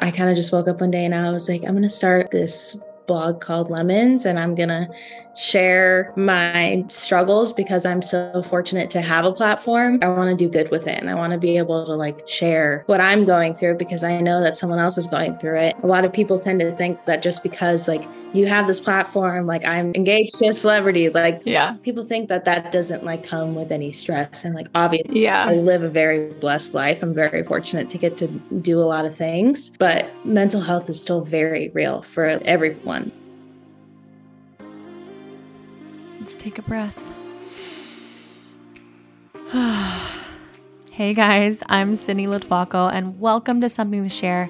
[0.00, 1.90] I kind of just woke up one day and I was like, I'm going to
[1.90, 4.88] start this blog called Lemons and I'm going to
[5.34, 9.98] share my struggles because I'm so fortunate to have a platform.
[10.00, 12.26] I want to do good with it and I want to be able to like
[12.28, 15.76] share what I'm going through because I know that someone else is going through it.
[15.82, 18.02] A lot of people tend to think that just because like
[18.32, 22.44] you have this platform, like I'm engaged to a celebrity, like yeah, people think that
[22.44, 25.46] that doesn't like come with any stress and like obviously yeah.
[25.46, 27.02] I live a very blessed life.
[27.02, 28.28] I'm very fortunate to get to
[28.60, 33.10] do a lot of things, but mental health is still very real for everyone.
[36.20, 37.06] Let's take a breath.
[40.92, 44.48] hey guys, I'm Sydney Lotuaco, and welcome to Something to Share.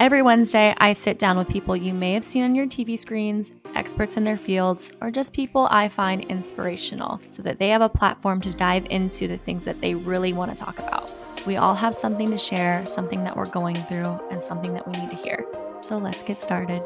[0.00, 3.52] Every Wednesday, I sit down with people you may have seen on your TV screens,
[3.74, 7.88] experts in their fields, or just people I find inspirational so that they have a
[7.90, 11.12] platform to dive into the things that they really want to talk about.
[11.46, 14.98] We all have something to share, something that we're going through, and something that we
[14.98, 15.44] need to hear.
[15.82, 16.80] So let's get started.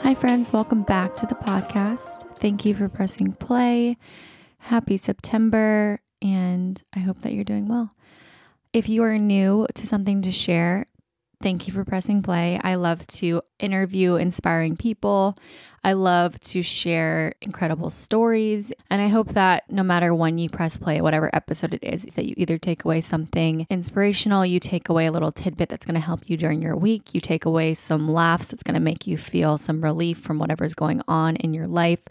[0.00, 0.52] Hi, friends.
[0.52, 2.38] Welcome back to the podcast.
[2.38, 3.98] Thank you for pressing play.
[4.58, 7.92] Happy September, and I hope that you're doing well.
[8.72, 10.84] If you are new to something to share,
[11.40, 12.60] Thank you for pressing play.
[12.62, 15.36] I love to interview inspiring people.
[15.84, 18.72] I love to share incredible stories.
[18.90, 22.26] And I hope that no matter when you press play, whatever episode it is, that
[22.26, 26.00] you either take away something inspirational, you take away a little tidbit that's going to
[26.00, 29.16] help you during your week, you take away some laughs that's going to make you
[29.16, 32.04] feel some relief from whatever's going on in your life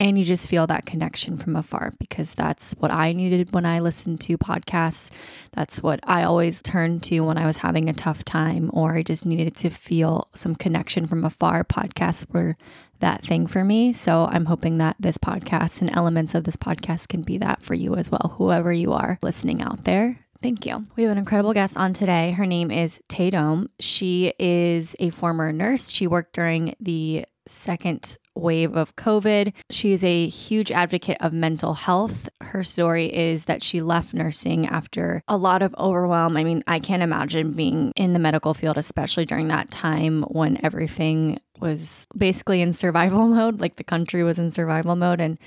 [0.00, 3.80] and you just feel that connection from afar because that's what I needed when I
[3.80, 5.10] listened to podcasts.
[5.52, 9.02] That's what I always turned to when I was having a tough time or I
[9.02, 11.64] just needed to feel some connection from afar.
[11.64, 12.56] Podcasts were
[13.00, 13.92] that thing for me.
[13.92, 17.74] So I'm hoping that this podcast and elements of this podcast can be that for
[17.74, 20.24] you as well, whoever you are listening out there.
[20.42, 20.86] Thank you.
[20.96, 22.30] We have an incredible guest on today.
[22.32, 23.70] Her name is Dome.
[23.80, 25.90] She is a former nurse.
[25.90, 29.52] She worked during the second wave of COVID.
[29.70, 32.28] She is a huge advocate of mental health.
[32.40, 36.36] Her story is that she left nursing after a lot of overwhelm.
[36.36, 40.58] I mean, I can't imagine being in the medical field, especially during that time when
[40.64, 45.20] everything was basically in survival mode, like the country was in survival mode.
[45.20, 45.38] And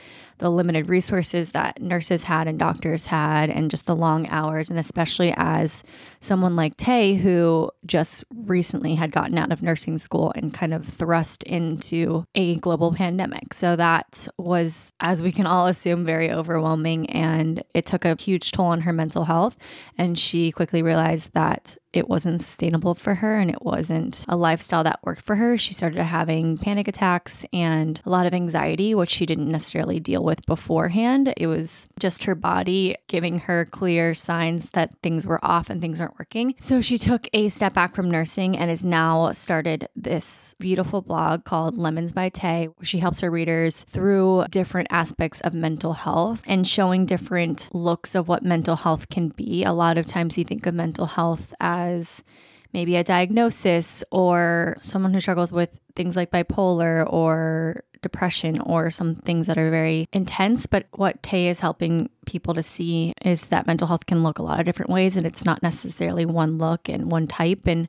[0.41, 4.71] the limited resources that nurses had and doctors had, and just the long hours.
[4.71, 5.83] And especially as
[6.19, 10.83] someone like Tay, who just recently had gotten out of nursing school and kind of
[10.83, 13.53] thrust into a global pandemic.
[13.53, 17.07] So that was, as we can all assume, very overwhelming.
[17.11, 19.57] And it took a huge toll on her mental health.
[19.95, 24.83] And she quickly realized that it wasn't sustainable for her and it wasn't a lifestyle
[24.83, 25.57] that worked for her.
[25.57, 30.23] She started having panic attacks and a lot of anxiety, which she didn't necessarily deal
[30.23, 31.33] with beforehand.
[31.37, 35.99] It was just her body giving her clear signs that things were off and things
[35.99, 36.55] weren't working.
[36.59, 41.43] So she took a step back from nursing and has now started this beautiful blog
[41.43, 46.67] called Lemons by Tay, she helps her readers through different aspects of mental health and
[46.67, 49.63] showing different looks of what mental health can be.
[49.63, 51.80] A lot of times you think of mental health as
[52.73, 59.15] maybe a diagnosis or someone who struggles with things like bipolar or depression or some
[59.15, 60.65] things that are very intense.
[60.65, 64.43] But what Tay is helping people to see is that mental health can look a
[64.43, 67.67] lot of different ways and it's not necessarily one look and one type.
[67.67, 67.87] And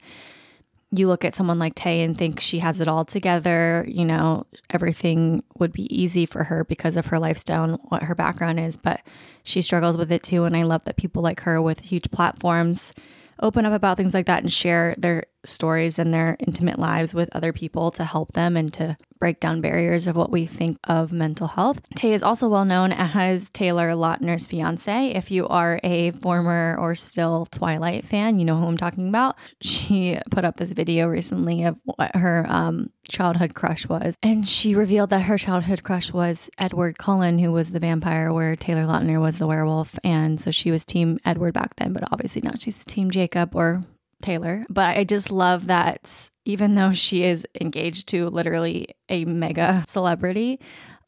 [0.94, 4.47] you look at someone like Tay and think she has it all together, you know,
[4.69, 8.76] everything would be easy for her because of her lifestyle and what her background is,
[8.76, 9.00] but
[9.42, 10.45] she struggles with it too.
[10.45, 12.92] And I love that people like her with huge platforms
[13.41, 17.34] open up about things like that and share their stories and their intimate lives with
[17.34, 21.12] other people to help them and to break down barriers of what we think of
[21.12, 21.80] mental health.
[21.94, 25.12] Tay is also well known as Taylor Lautner's fiance.
[25.12, 29.36] If you are a former or still Twilight fan, you know who I'm talking about.
[29.60, 34.74] She put up this video recently of what her um, childhood crush was, and she
[34.74, 39.21] revealed that her childhood crush was Edward Cullen, who was the vampire, where Taylor Lautner
[39.21, 40.00] was the werewolf.
[40.03, 43.84] And so she was Team Edward back then, but obviously now she's Team Jacob or
[44.22, 44.63] Taylor.
[44.69, 50.59] But I just love that even though she is engaged to literally a mega celebrity,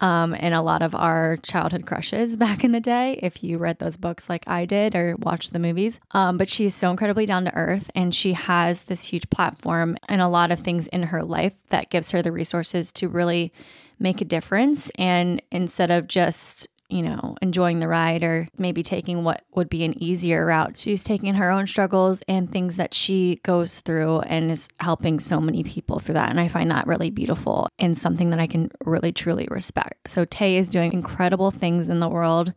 [0.01, 3.79] um, and a lot of our childhood crushes back in the day, if you read
[3.79, 6.01] those books like I did or watched the movies.
[6.11, 10.21] Um, but she's so incredibly down to earth, and she has this huge platform and
[10.21, 13.53] a lot of things in her life that gives her the resources to really
[13.99, 14.91] make a difference.
[14.97, 19.83] And instead of just you know, enjoying the ride or maybe taking what would be
[19.83, 20.79] an easier route.
[20.79, 25.41] She's taking her own struggles and things that she goes through and is helping so
[25.41, 26.31] many people through that.
[26.31, 30.09] And I find that really beautiful and something that I can really truly respect.
[30.09, 32.53] So Tay is doing incredible things in the world.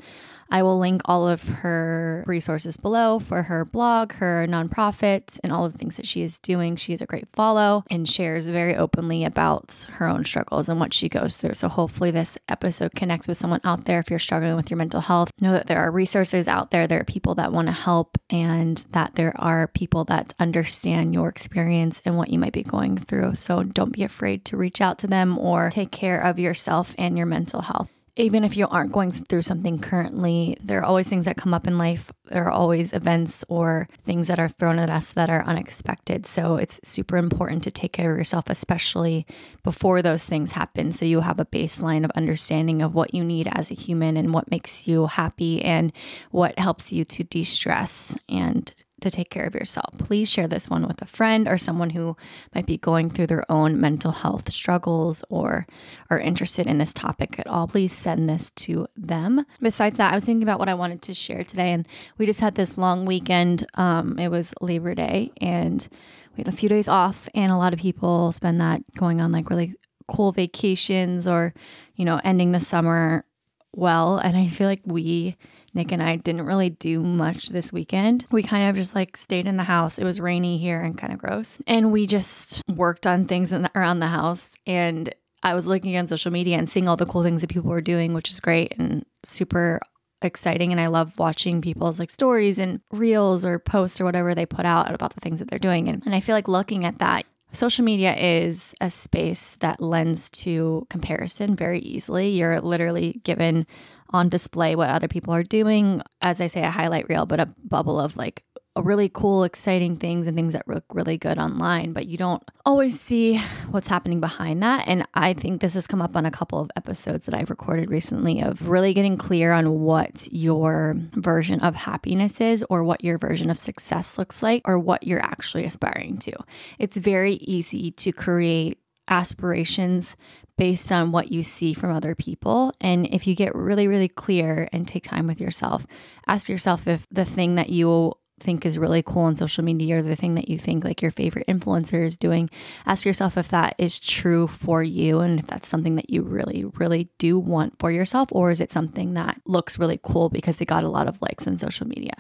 [0.50, 5.66] I will link all of her resources below for her blog, her nonprofit, and all
[5.66, 6.76] of the things that she is doing.
[6.76, 10.94] She is a great follow and shares very openly about her own struggles and what
[10.94, 11.56] she goes through.
[11.56, 15.02] So hopefully this episode connects with someone out there if you're struggling with your mental
[15.02, 15.32] health.
[15.40, 18.78] Know that there are resources out there, there are people that want to help, and
[18.92, 23.36] that there are people that understand your experience and what you might be going through.
[23.36, 27.18] So don't be afraid to reach out to them or take care of yourself and
[27.18, 31.26] your mental health even if you aren't going through something currently, there are always things
[31.26, 32.12] that come up in life.
[32.26, 36.26] There are always events or things that are thrown at us that are unexpected.
[36.26, 39.28] So it's super important to take care of yourself, especially
[39.64, 40.92] before those things happen.
[40.92, 44.34] So you have a baseline of understanding of what you need as a human and
[44.34, 45.94] what makes you happy and
[46.32, 49.98] what helps you to de stress and to take care of yourself.
[50.00, 52.18] Please share this one with a friend or someone who
[52.56, 55.68] might be going through their own mental health struggles or
[56.10, 57.68] are interested in this topic at all.
[57.68, 59.46] Please send this to them.
[59.62, 62.40] Besides that, I was thinking about what I wanted to share today, and we just
[62.40, 63.68] had this long weekend.
[63.76, 65.88] Um, it was Labor Day, and
[66.36, 69.32] we had a few days off, and a lot of people spend that going on
[69.32, 69.76] like really
[70.08, 71.54] cool vacations or,
[71.96, 73.26] you know, ending the summer
[73.74, 74.18] well.
[74.18, 75.36] And I feel like we
[75.78, 78.26] Nick and I didn't really do much this weekend.
[78.32, 79.98] We kind of just like stayed in the house.
[79.98, 81.60] It was rainy here and kind of gross.
[81.68, 84.56] And we just worked on things the, around the house.
[84.66, 85.14] And
[85.44, 87.80] I was looking on social media and seeing all the cool things that people were
[87.80, 89.80] doing, which is great and super
[90.24, 94.48] exciting and I love watching people's like stories and reels or posts or whatever they
[94.48, 95.88] put out about the things that they're doing.
[95.88, 100.30] And, and I feel like looking at that, social media is a space that lends
[100.30, 102.30] to comparison very easily.
[102.30, 103.68] You're literally given
[104.12, 106.02] on display what other people are doing.
[106.22, 108.44] As I say, a highlight reel, but a bubble of like
[108.82, 113.00] really cool, exciting things and things that look really good online, but you don't always
[113.00, 113.38] see
[113.72, 114.88] what's happening behind that.
[114.88, 117.90] And I think this has come up on a couple of episodes that I've recorded
[117.90, 123.18] recently of really getting clear on what your version of happiness is or what your
[123.18, 126.34] version of success looks like or what you're actually aspiring to.
[126.80, 128.78] It's very easy to create
[129.08, 130.18] aspirations
[130.58, 132.74] based on what you see from other people.
[132.82, 135.86] And if you get really, really clear and take time with yourself,
[136.26, 140.02] ask yourself if the thing that you think is really cool on social media or
[140.02, 142.50] the thing that you think like your favorite influencer is doing,
[142.86, 146.66] ask yourself if that is true for you and if that's something that you really,
[146.76, 150.66] really do want for yourself, or is it something that looks really cool because it
[150.66, 152.14] got a lot of likes on social media.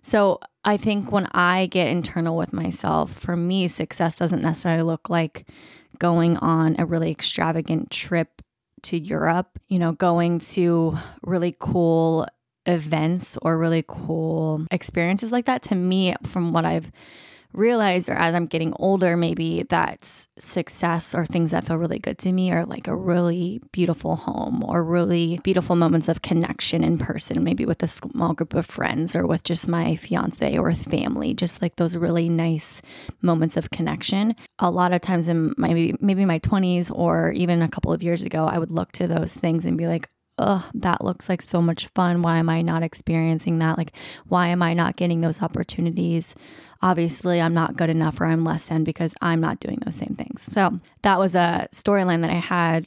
[0.00, 5.10] So I think when I get internal with myself, for me, success doesn't necessarily look
[5.10, 5.46] like
[5.98, 8.42] going on a really extravagant trip
[8.82, 12.26] to Europe, you know, going to really cool
[12.66, 15.62] events or really cool experiences like that.
[15.64, 16.92] To me, from what I've
[17.52, 22.18] realize, or as I'm getting older, maybe that's success or things that feel really good
[22.18, 26.98] to me are like a really beautiful home or really beautiful moments of connection in
[26.98, 30.84] person, maybe with a small group of friends or with just my fiance or with
[30.84, 32.82] family, just like those really nice
[33.22, 34.36] moments of connection.
[34.58, 38.22] A lot of times in maybe maybe my 20s or even a couple of years
[38.22, 41.60] ago, I would look to those things and be like, oh, that looks like so
[41.60, 42.22] much fun.
[42.22, 43.76] Why am I not experiencing that?
[43.76, 43.92] Like,
[44.26, 46.34] why am I not getting those opportunities?
[46.80, 50.14] Obviously, I'm not good enough or I'm less than because I'm not doing those same
[50.16, 50.42] things.
[50.42, 52.86] So that was a storyline that I had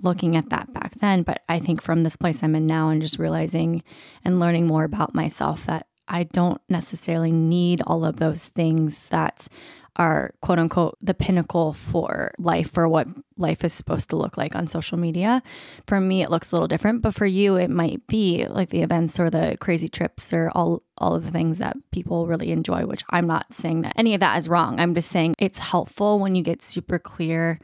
[0.00, 1.22] looking at that back then.
[1.22, 3.82] But I think from this place I'm in now and just realizing
[4.24, 9.48] and learning more about myself that I don't necessarily need all of those things that
[9.96, 13.06] are quote unquote the pinnacle for life for what
[13.36, 15.42] life is supposed to look like on social media.
[15.86, 18.82] For me, it looks a little different, but for you, it might be like the
[18.82, 22.86] events or the crazy trips or all all of the things that people really enjoy.
[22.86, 24.80] Which I'm not saying that any of that is wrong.
[24.80, 27.60] I'm just saying it's helpful when you get super clear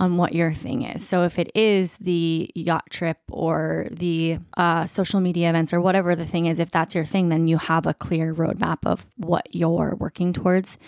[0.00, 1.06] on what your thing is.
[1.06, 6.16] So if it is the yacht trip or the uh, social media events or whatever
[6.16, 9.46] the thing is, if that's your thing, then you have a clear roadmap of what
[9.54, 10.78] you're working towards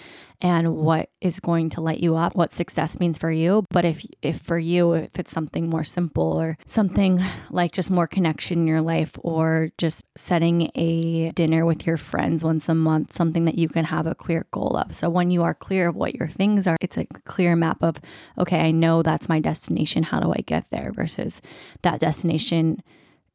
[0.40, 3.64] and what is going to light you up, what success means for you.
[3.70, 8.06] But if if for you, if it's something more simple or something like just more
[8.06, 13.12] connection in your life or just setting a dinner with your friends once a month,
[13.12, 14.94] something that you can have a clear goal of.
[14.94, 18.00] So when you are clear of what your things are, it's a clear map of,
[18.38, 20.02] okay, I know that's my destination.
[20.04, 21.40] How do I get there versus
[21.82, 22.82] that destination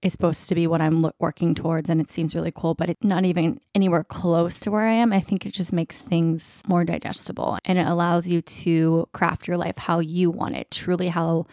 [0.01, 3.03] is supposed to be what I'm working towards and it seems really cool, but it's
[3.03, 5.13] not even anywhere close to where I am.
[5.13, 9.57] I think it just makes things more digestible and it allows you to craft your
[9.57, 11.45] life how you want it, truly how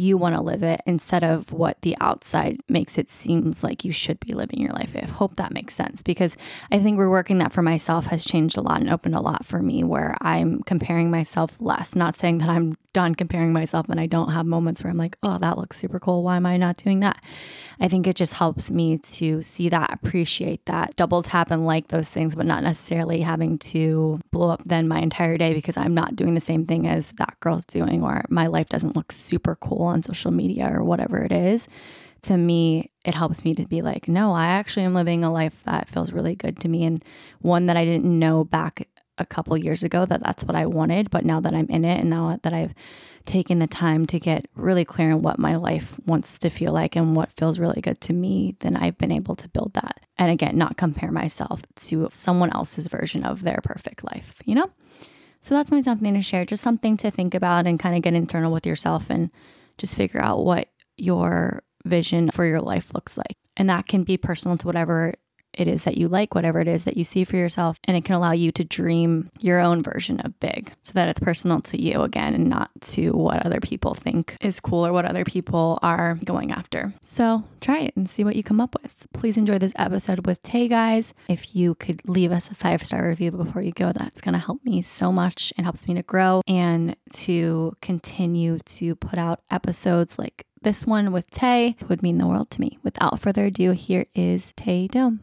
[0.00, 3.92] you want to live it instead of what the outside makes it seems like you
[3.92, 4.92] should be living your life.
[4.94, 6.36] I hope that makes sense because
[6.70, 9.60] I think reworking that for myself has changed a lot and opened a lot for
[9.60, 11.94] me where I'm comparing myself less.
[11.94, 15.18] Not saying that I'm done comparing myself and I don't have moments where I'm like,
[15.22, 16.22] oh, that looks super cool.
[16.22, 17.22] Why am I not doing that?
[17.78, 21.88] I think it just helps me to see that, appreciate that, double tap and like
[21.88, 25.92] those things, but not necessarily having to blow up then my entire day because I'm
[25.94, 29.56] not doing the same thing as that girl's doing or my life doesn't look super
[29.56, 31.68] cool on social media or whatever it is.
[32.22, 35.62] To me, it helps me to be like, no, I actually am living a life
[35.64, 37.04] that feels really good to me and
[37.40, 38.88] one that I didn't know back
[39.18, 42.00] a couple years ago that that's what I wanted, but now that I'm in it
[42.00, 42.74] and now that I've
[43.24, 46.96] taken the time to get really clear on what my life wants to feel like
[46.96, 50.00] and what feels really good to me, then I've been able to build that.
[50.18, 54.68] And again, not compare myself to someone else's version of their perfect life, you know?
[55.40, 58.14] So that's my something to share, just something to think about and kind of get
[58.14, 59.30] internal with yourself and
[59.78, 63.36] just figure out what your vision for your life looks like.
[63.56, 65.14] And that can be personal to whatever
[65.56, 67.78] it is that you like, whatever it is that you see for yourself.
[67.84, 71.20] And it can allow you to dream your own version of big so that it's
[71.20, 75.04] personal to you again and not to what other people think is cool or what
[75.04, 76.92] other people are going after.
[77.02, 79.08] So try it and see what you come up with.
[79.12, 81.14] Please enjoy this episode with Tay, guys.
[81.28, 84.38] If you could leave us a five star review before you go, that's going to
[84.38, 89.40] help me so much It helps me to grow and to continue to put out
[89.50, 92.76] episodes like this one with Tay would mean the world to me.
[92.82, 95.20] Without further ado, here is Tay Dome.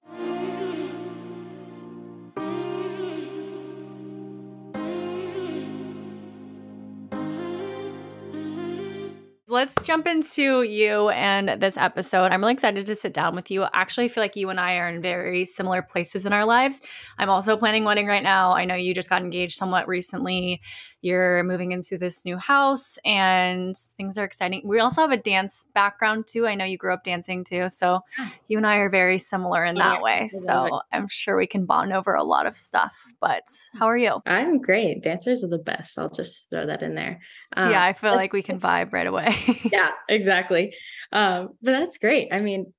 [9.53, 12.31] let's jump into you and this episode.
[12.31, 13.65] I'm really excited to sit down with you.
[13.71, 16.81] Actually, I feel like you and I are in very similar places in our lives.
[17.19, 18.53] I'm also planning wedding right now.
[18.53, 20.59] I know you just got engaged somewhat recently
[21.03, 24.62] you're moving into this new house and things are exciting.
[24.63, 26.48] We also have a dance background too.
[26.48, 27.67] I know you grew up dancing too.
[27.69, 28.00] So
[28.48, 30.29] you and I are very similar in that way.
[30.29, 32.95] So I'm sure we can bond over a lot of stuff.
[33.19, 33.43] But
[33.77, 34.22] how are you?
[34.25, 35.03] I'm great.
[35.03, 36.00] Dancers are the best.
[36.00, 37.19] I'll just throw that in there.
[37.57, 39.36] Um, yeah, I feel like we can vibe right away.
[39.72, 40.74] yeah, exactly.
[41.12, 42.29] Um, but that's great.
[42.31, 42.74] I mean,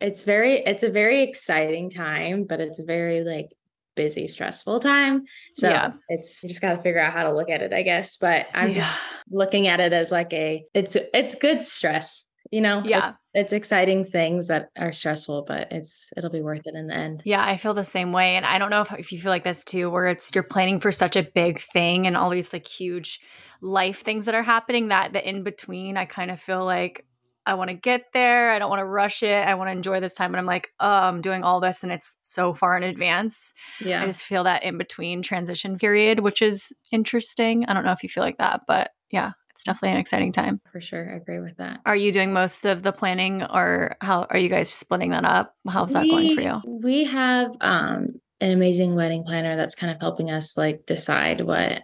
[0.00, 3.48] it's very it's a very exciting time but it's very like
[3.96, 5.24] busy, stressful time.
[5.54, 5.92] So yeah.
[6.08, 8.16] it's you just got to figure out how to look at it, I guess.
[8.16, 8.84] But I'm yeah.
[8.84, 9.00] just
[9.30, 12.82] looking at it as like a it's it's good stress, you know.
[12.84, 13.08] Yeah.
[13.08, 16.94] It's, it's exciting things that are stressful, but it's it'll be worth it in the
[16.94, 17.22] end.
[17.24, 18.36] Yeah, I feel the same way.
[18.36, 20.80] And I don't know if, if you feel like this too, where it's you're planning
[20.80, 23.20] for such a big thing and all these like huge
[23.60, 27.04] life things that are happening that the in between, I kind of feel like
[27.46, 28.50] I want to get there.
[28.50, 29.46] I don't want to rush it.
[29.46, 30.32] I want to enjoy this time.
[30.32, 33.54] But I'm like, oh, I'm doing all this and it's so far in advance.
[33.80, 34.02] Yeah.
[34.02, 37.64] I just feel that in between transition period, which is interesting.
[37.66, 40.60] I don't know if you feel like that, but yeah, it's definitely an exciting time.
[40.72, 41.10] For sure.
[41.10, 41.80] I agree with that.
[41.86, 45.54] Are you doing most of the planning or how are you guys splitting that up?
[45.68, 46.60] How's that going for you?
[46.66, 51.82] We have um, an amazing wedding planner that's kind of helping us like decide what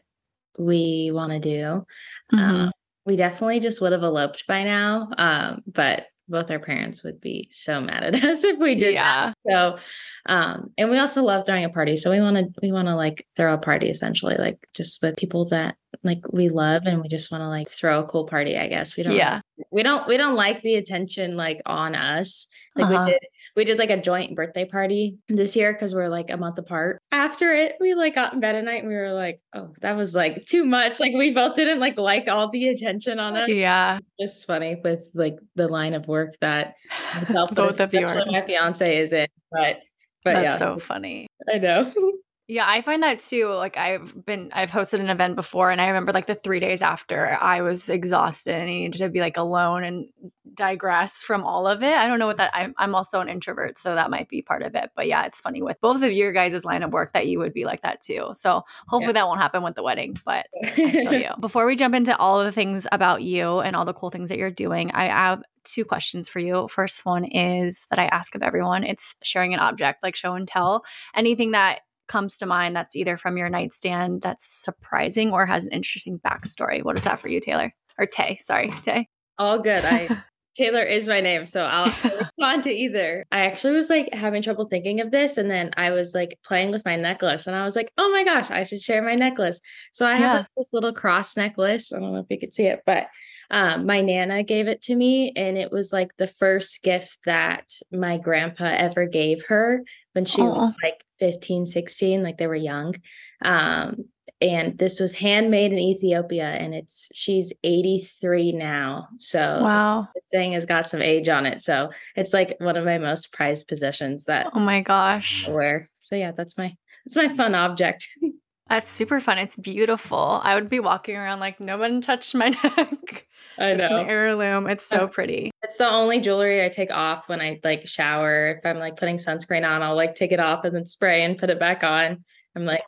[0.59, 1.87] we want to do.
[2.35, 2.38] Mm-hmm.
[2.38, 2.73] Um,
[3.04, 5.09] we definitely just would have eloped by now.
[5.18, 9.32] Um, but both our parents would be so mad at us if we did yeah.
[9.44, 9.50] that.
[9.50, 9.78] So
[10.26, 11.97] um, and we also love throwing a party.
[11.97, 15.16] So we want to we want to like throw a party essentially, like just with
[15.16, 18.56] people that like we love and we just want to like throw a cool party,
[18.56, 18.97] I guess.
[18.97, 19.40] We don't yeah.
[19.71, 22.47] we don't we don't like the attention like on us.
[22.76, 23.04] Like uh-huh.
[23.04, 23.21] we did
[23.56, 27.00] we did like a joint birthday party this year because we're like a month apart.
[27.11, 29.97] After it, we like got in bed at night and we were like, oh, that
[29.97, 31.00] was like too much.
[31.00, 33.49] Like we both didn't like like all the attention on us.
[33.49, 33.99] Yeah.
[34.18, 36.75] Just funny with like the line of work that
[37.14, 38.25] myself, both of you are.
[38.26, 39.80] My fiance is in, but
[40.25, 40.56] but That's yeah.
[40.56, 41.26] so funny.
[41.52, 41.92] I know.
[42.49, 43.49] Yeah, I find that too.
[43.49, 46.82] Like I've been I've hosted an event before and I remember like the 3 days
[46.82, 50.06] after I was exhausted and needed to be like alone and
[50.54, 51.94] digress from all of it.
[51.94, 54.62] I don't know what that I'm I'm also an introvert, so that might be part
[54.62, 54.90] of it.
[54.96, 57.54] But yeah, it's funny with both of your guys' line of work that you would
[57.54, 58.30] be like that too.
[58.34, 59.20] So hopefully yeah.
[59.20, 60.16] that won't happen with the wedding.
[60.25, 60.46] But
[60.76, 61.30] you.
[61.40, 64.28] Before we jump into all of the things about you and all the cool things
[64.30, 66.68] that you're doing, I have two questions for you.
[66.68, 68.84] First one is that I ask of everyone.
[68.84, 70.84] It's sharing an object, like show and tell.
[71.14, 75.73] Anything that comes to mind that's either from your nightstand that's surprising or has an
[75.73, 76.82] interesting backstory.
[76.82, 77.73] What is that for you, Taylor?
[77.99, 79.09] Or Tay, sorry, Tay.
[79.38, 79.85] All good.
[79.85, 80.09] I
[80.54, 83.25] Taylor is my name, so I'll, I'll respond to either.
[83.32, 86.71] I actually was like having trouble thinking of this, and then I was like playing
[86.71, 89.61] with my necklace, and I was like, "Oh my gosh, I should share my necklace."
[89.92, 90.18] So I yeah.
[90.18, 91.92] have like, this little cross necklace.
[91.92, 93.06] I don't know if you could see it, but
[93.50, 97.73] um, my nana gave it to me, and it was like the first gift that
[97.90, 99.82] my grandpa ever gave her
[100.12, 100.54] when she Aww.
[100.54, 102.97] was like 15, 16, like they were young.
[103.45, 104.07] Um,
[104.41, 109.07] and this was handmade in Ethiopia and it's she's 83 now.
[109.19, 110.09] So wow.
[110.12, 111.62] the thing has got some age on it.
[111.62, 115.47] So it's like one of my most prized possessions that Oh my gosh.
[115.47, 115.88] Wear.
[115.95, 116.75] So yeah, that's my
[117.05, 118.09] that's my fun object.
[118.69, 119.37] That's super fun.
[119.37, 120.41] It's beautiful.
[120.43, 123.26] I would be walking around like no one touched my neck.
[123.59, 123.85] I know.
[123.85, 124.68] It's an heirloom.
[124.68, 125.50] It's so uh, pretty.
[125.62, 128.59] It's the only jewelry I take off when I like shower.
[128.59, 131.38] If I'm like putting sunscreen on, I'll like take it off and then spray and
[131.38, 132.25] put it back on.
[132.54, 132.82] I'm like,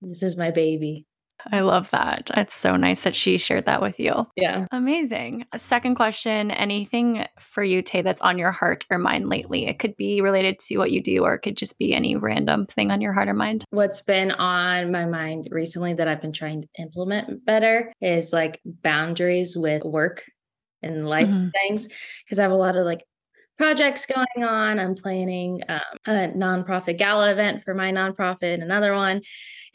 [0.00, 1.06] this is my baby.
[1.50, 2.30] I love that.
[2.36, 4.26] It's so nice that she shared that with you.
[4.36, 4.66] Yeah.
[4.70, 5.46] Amazing.
[5.52, 9.66] A second question anything for you, Tay, that's on your heart or mind lately?
[9.66, 12.66] It could be related to what you do, or it could just be any random
[12.66, 13.64] thing on your heart or mind.
[13.70, 18.60] What's been on my mind recently that I've been trying to implement better is like
[18.64, 20.24] boundaries with work
[20.82, 21.48] and life mm-hmm.
[21.50, 21.88] things.
[22.28, 23.04] Cause I have a lot of like
[23.58, 24.78] projects going on.
[24.78, 29.22] I'm planning um, a nonprofit gala event for my nonprofit, another one,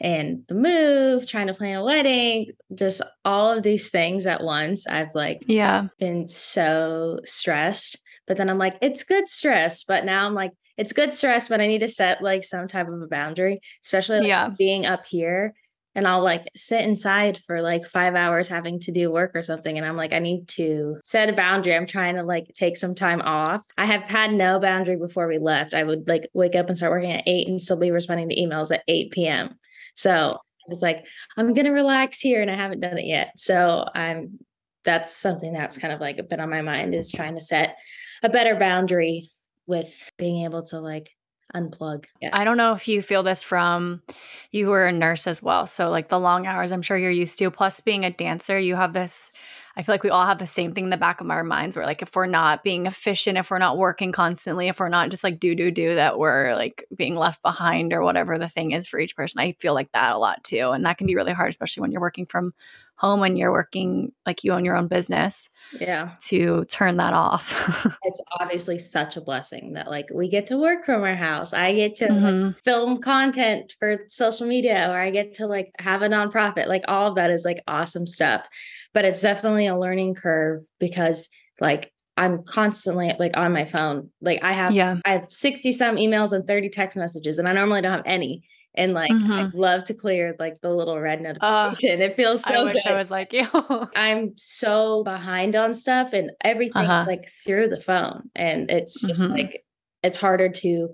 [0.00, 4.86] and the move, trying to plan a wedding, just all of these things at once.
[4.86, 7.98] I've like, yeah, been so stressed.
[8.26, 9.84] But then I'm like, it's good stress.
[9.84, 12.88] But now I'm like, it's good stress, but I need to set like some type
[12.88, 14.48] of a boundary, especially like, yeah.
[14.58, 15.54] being up here
[15.94, 19.76] and I'll like sit inside for like five hours having to do work or something.
[19.76, 21.74] And I'm like, I need to set a boundary.
[21.74, 23.62] I'm trying to like take some time off.
[23.78, 25.74] I have had no boundary before we left.
[25.74, 28.36] I would like wake up and start working at eight and still be responding to
[28.36, 29.54] emails at 8 p.m.
[29.94, 33.38] So I was like, I'm going to relax here and I haven't done it yet.
[33.38, 34.40] So I'm,
[34.84, 37.76] that's something that's kind of like been on my mind is trying to set
[38.22, 39.30] a better boundary
[39.66, 41.10] with being able to like
[41.54, 42.04] unplug.
[42.20, 42.30] Yeah.
[42.32, 44.02] I don't know if you feel this from
[44.50, 45.66] you were a nurse as well.
[45.66, 48.76] So like the long hours I'm sure you're used to plus being a dancer, you
[48.76, 49.32] have this
[49.76, 51.76] I feel like we all have the same thing in the back of our minds
[51.76, 55.10] where like if we're not being efficient, if we're not working constantly, if we're not
[55.10, 58.70] just like do do do that we're like being left behind or whatever the thing
[58.70, 59.40] is for each person.
[59.40, 60.70] I feel like that a lot too.
[60.70, 62.54] And that can be really hard, especially when you're working from
[62.96, 65.50] home when you're working like you own your own business.
[65.78, 66.12] Yeah.
[66.28, 67.86] To turn that off.
[68.04, 71.52] it's obviously such a blessing that like we get to work from our house.
[71.52, 72.46] I get to mm-hmm.
[72.46, 76.68] like, film content for social media or I get to like have a nonprofit.
[76.68, 78.46] Like all of that is like awesome stuff.
[78.92, 81.28] But it's definitely a learning curve because
[81.60, 84.10] like I'm constantly like on my phone.
[84.20, 84.98] Like I have yeah.
[85.04, 88.44] I have 60 some emails and 30 text messages and I normally don't have any
[88.74, 89.32] and like mm-hmm.
[89.32, 92.00] I love to clear like the little red notification.
[92.00, 92.62] Uh, it feels so.
[92.62, 92.92] I wish good.
[92.92, 93.48] I was like you.
[93.96, 97.04] I'm so behind on stuff, and everything's uh-huh.
[97.06, 99.34] like through the phone, and it's just mm-hmm.
[99.34, 99.64] like
[100.02, 100.88] it's harder to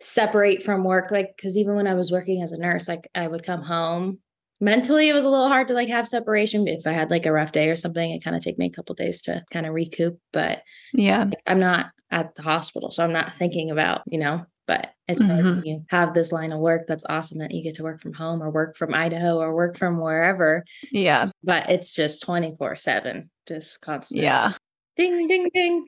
[0.00, 1.10] separate from work.
[1.10, 4.18] Like because even when I was working as a nurse, like I would come home.
[4.60, 6.66] Mentally, it was a little hard to like have separation.
[6.66, 8.70] If I had like a rough day or something, it kind of take me a
[8.72, 10.18] couple days to kind of recoup.
[10.32, 10.62] But
[10.92, 14.92] yeah, like, I'm not at the hospital, so I'm not thinking about you know but
[15.08, 15.64] it's mm-hmm.
[15.64, 18.42] you have this line of work that's awesome that you get to work from home
[18.42, 20.62] or work from Idaho or work from wherever.
[20.92, 21.30] Yeah.
[21.42, 24.22] But it's just 24 7, just constant.
[24.22, 24.52] Yeah.
[24.96, 25.86] Ding, ding, ding.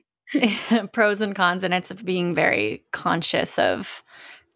[0.93, 4.03] Pros and cons, and it's being very conscious of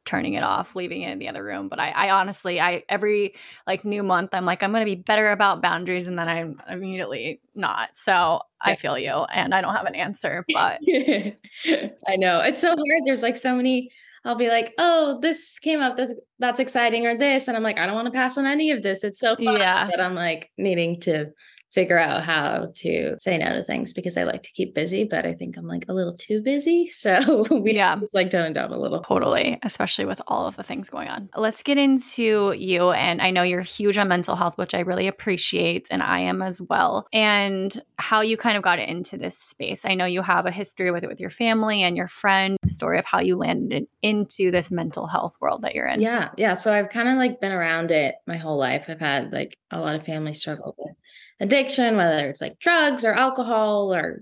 [0.05, 1.67] turning it off, leaving it in the other room.
[1.67, 3.35] But I, I honestly, I every
[3.67, 6.61] like new month, I'm like, I'm going to be better about boundaries, and then I'm
[6.69, 7.95] immediately not.
[7.95, 12.69] So I feel you, and I don't have an answer, but I know it's so
[12.69, 13.01] hard.
[13.05, 13.91] There's like so many
[14.25, 17.47] I'll be like, oh, this came up, this that's exciting, or this.
[17.47, 19.03] And I'm like, I don't want to pass on any of this.
[19.03, 19.57] It's so fun.
[19.57, 19.87] Yeah.
[19.89, 21.31] But I'm like needing to
[21.75, 25.25] figure out how to say no to things because I like to keep busy, but
[25.25, 26.91] I think I'm like a little too busy.
[27.05, 27.97] So we yeah.
[27.97, 29.01] just like tone down a little.
[29.01, 31.29] Totally, especially with all of the things going on.
[31.35, 32.91] Let's get into you.
[32.91, 36.41] And I know you're huge on mental health, which I really appreciate, and I am
[36.41, 37.05] as well.
[37.11, 39.85] And how you kind of got into this space.
[39.85, 42.97] I know you have a history with it with your family and your friend, story
[42.97, 46.01] of how you landed into this mental health world that you're in.
[46.01, 46.29] Yeah.
[46.37, 46.53] Yeah.
[46.53, 48.85] So I've kind of like been around it my whole life.
[48.87, 50.95] I've had like a lot of family struggle with
[51.39, 54.21] addiction, whether it's like drugs or alcohol or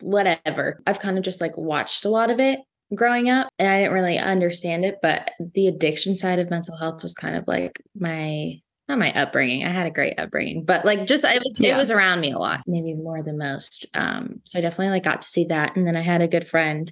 [0.00, 0.80] whatever.
[0.86, 2.60] I've kind of just like watched a lot of it
[2.94, 7.02] growing up and I didn't really understand it, but the addiction side of mental health
[7.02, 9.66] was kind of like my not my upbringing.
[9.66, 11.74] I had a great upbringing, but like just it was, yeah.
[11.74, 13.84] it was around me a lot, maybe more than most.
[13.92, 15.76] Um, so I definitely like got to see that.
[15.76, 16.90] And then I had a good friend,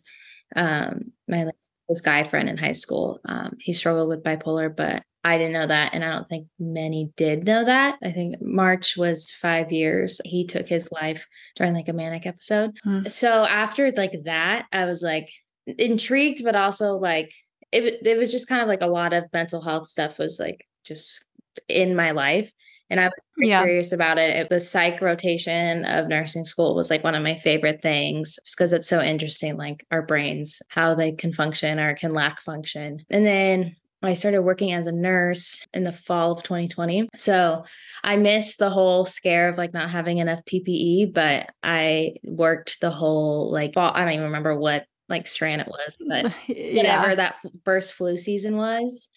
[0.54, 1.54] um, my like,
[1.88, 3.20] this guy friend in high school.
[3.26, 5.92] Um, he struggled with bipolar, but I didn't know that.
[5.92, 7.98] And I don't think many did know that.
[8.02, 10.20] I think March was five years.
[10.24, 12.76] He took his life during like a manic episode.
[12.84, 13.06] Hmm.
[13.06, 15.28] So after like that, I was like
[15.66, 17.32] intrigued, but also like
[17.72, 20.64] it, it was just kind of like a lot of mental health stuff was like
[20.84, 21.26] just
[21.68, 22.52] in my life.
[22.88, 23.64] And I was yeah.
[23.64, 24.36] curious about it.
[24.36, 24.48] it.
[24.48, 28.72] The psych rotation of nursing school was like one of my favorite things just because
[28.72, 33.04] it's so interesting, like our brains, how they can function or can lack function.
[33.10, 37.08] And then I started working as a nurse in the fall of 2020.
[37.16, 37.64] So
[38.04, 42.90] I missed the whole scare of like not having enough PPE, but I worked the
[42.90, 43.92] whole like fall.
[43.94, 46.76] I don't even remember what like strand it was, but yeah.
[46.76, 49.08] whatever that f- first flu season was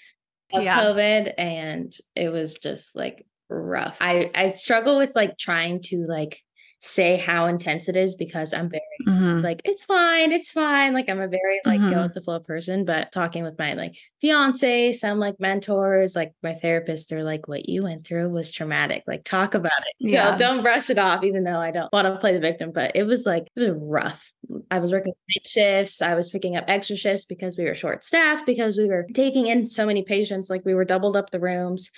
[0.54, 0.80] of yeah.
[0.80, 1.34] COVID.
[1.38, 3.98] And it was just like rough.
[4.02, 6.42] I, I struggle with like trying to like
[6.82, 9.40] say how intense it is because I'm very mm-hmm.
[9.40, 10.94] like it's fine, it's fine.
[10.94, 11.94] Like I'm a very like mm-hmm.
[11.94, 16.32] go with the flow person, but talking with my like fiance, some like mentors, like
[16.42, 19.04] my therapist, they're like, what you went through was traumatic.
[19.08, 19.96] Like talk about it.
[20.10, 20.36] Yeah.
[20.38, 22.72] don't brush it off, even though I don't want to play the victim.
[22.74, 24.32] But it was like it was rough.
[24.72, 26.02] I was working night shifts.
[26.02, 29.48] I was picking up extra shifts because we were short staffed because we were taking
[29.48, 30.50] in so many patients.
[30.50, 31.92] Like we were doubled up the rooms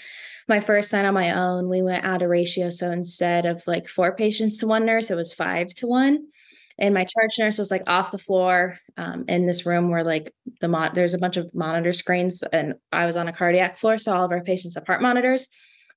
[0.47, 2.69] my first night on my own, we went out a ratio.
[2.69, 6.27] So instead of like four patients to one nurse, it was five to one.
[6.79, 10.33] And my charge nurse was like off the floor um, in this room where like
[10.61, 13.99] the mo- there's a bunch of monitor screens, and I was on a cardiac floor,
[13.99, 15.47] so all of our patients have heart monitors.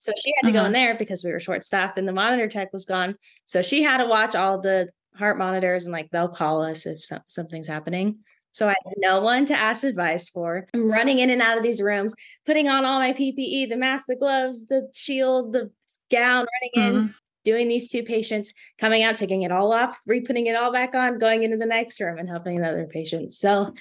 [0.00, 0.72] So she had to go in mm-hmm.
[0.72, 3.14] there because we were short staffed, and the monitor tech was gone.
[3.46, 7.02] So she had to watch all the heart monitors, and like they'll call us if
[7.02, 8.18] so- something's happening.
[8.54, 10.68] So I had no one to ask advice for.
[10.72, 12.14] I'm running in and out of these rooms,
[12.46, 15.70] putting on all my PPE, the mask, the gloves, the shield, the
[16.10, 17.12] gown, running in, mm-hmm.
[17.44, 21.18] doing these two patients, coming out, taking it all off, re-putting it all back on,
[21.18, 23.32] going into the next room and helping another patient.
[23.32, 23.74] So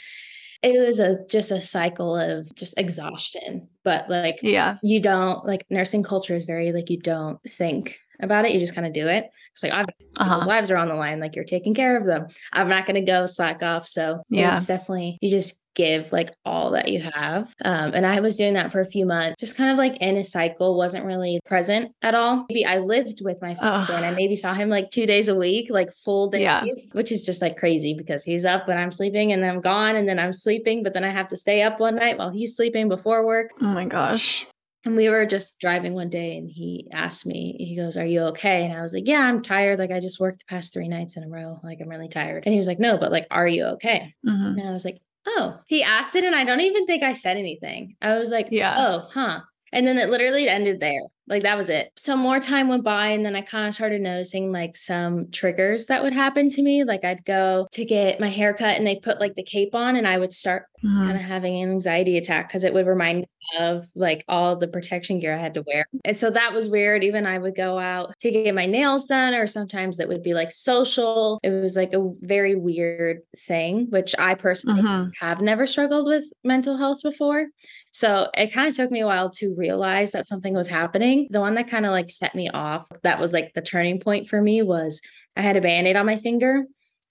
[0.64, 3.68] it was a just a cycle of just exhaustion.
[3.84, 8.46] But like yeah, you don't like nursing culture is very like you don't think about
[8.46, 8.52] it.
[8.52, 9.30] You just kind of do it.
[9.52, 10.46] It's like obviously uh-huh.
[10.48, 11.20] lives are on the line.
[11.20, 12.28] Like you're taking care of them.
[12.52, 13.88] I'm not going to go slack off.
[13.88, 17.54] So yeah, it's definitely you just give like all that you have.
[17.64, 20.18] Um, and I was doing that for a few months, just kind of like in
[20.18, 22.46] a cycle, wasn't really present at all.
[22.50, 25.36] Maybe I lived with my father and I maybe saw him like two days a
[25.36, 26.64] week, like full days, yeah.
[26.94, 29.96] which is just like crazy because he's up when I'm sleeping and then I'm gone
[29.96, 32.56] and then I'm sleeping, but then I have to stay up one night while he's
[32.56, 33.50] sleeping before work.
[33.62, 34.46] Oh my gosh.
[34.86, 38.22] And we were just driving one day and he asked me, he goes, Are you
[38.24, 38.66] okay?
[38.66, 39.80] And I was like, Yeah, I'm tired.
[39.80, 41.60] Like, I just worked the past three nights in a row.
[41.64, 42.44] Like, I'm really tired.
[42.46, 44.14] And he was like, No, but like, are you okay?
[44.26, 44.60] Mm-hmm.
[44.60, 46.26] And I was like, Oh, he asked it.
[46.26, 47.96] And I don't even think I said anything.
[48.02, 48.76] I was like, Yeah.
[48.78, 49.42] Oh, huh.
[49.74, 51.02] And then it literally ended there.
[51.28, 51.92] Like that was it.
[51.96, 55.86] Some more time went by, and then I kind of started noticing like some triggers
[55.86, 56.84] that would happen to me.
[56.84, 59.96] Like I'd go to get my hair cut and they put like the cape on,
[59.96, 61.04] and I would start mm-hmm.
[61.04, 64.68] kind of having an anxiety attack because it would remind me of like all the
[64.68, 65.86] protection gear I had to wear.
[66.04, 67.04] And so that was weird.
[67.04, 70.34] Even I would go out to get my nails done, or sometimes it would be
[70.34, 71.40] like social.
[71.42, 75.26] It was like a very weird thing, which I personally mm-hmm.
[75.26, 77.48] have never struggled with mental health before.
[77.94, 81.28] So it kind of took me a while to realize that something was happening.
[81.30, 84.28] The one that kind of like set me off, that was like the turning point
[84.28, 85.00] for me, was
[85.38, 86.64] I had a band aid on my finger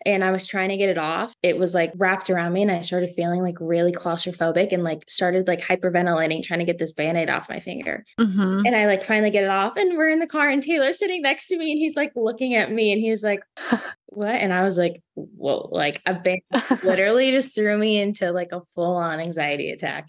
[0.04, 1.34] and I was trying to get it off.
[1.42, 5.08] It was like wrapped around me and I started feeling like really claustrophobic and like
[5.08, 8.04] started like hyperventilating trying to get this band-aid off my finger.
[8.18, 8.66] Mm-hmm.
[8.66, 11.22] And I like finally get it off and we're in the car and Taylor's sitting
[11.22, 13.44] next to me and he's like looking at me and he's like,
[14.06, 14.34] what?
[14.34, 16.40] And I was like, whoa, like a band
[16.82, 20.08] literally just threw me into like a full-on anxiety attack.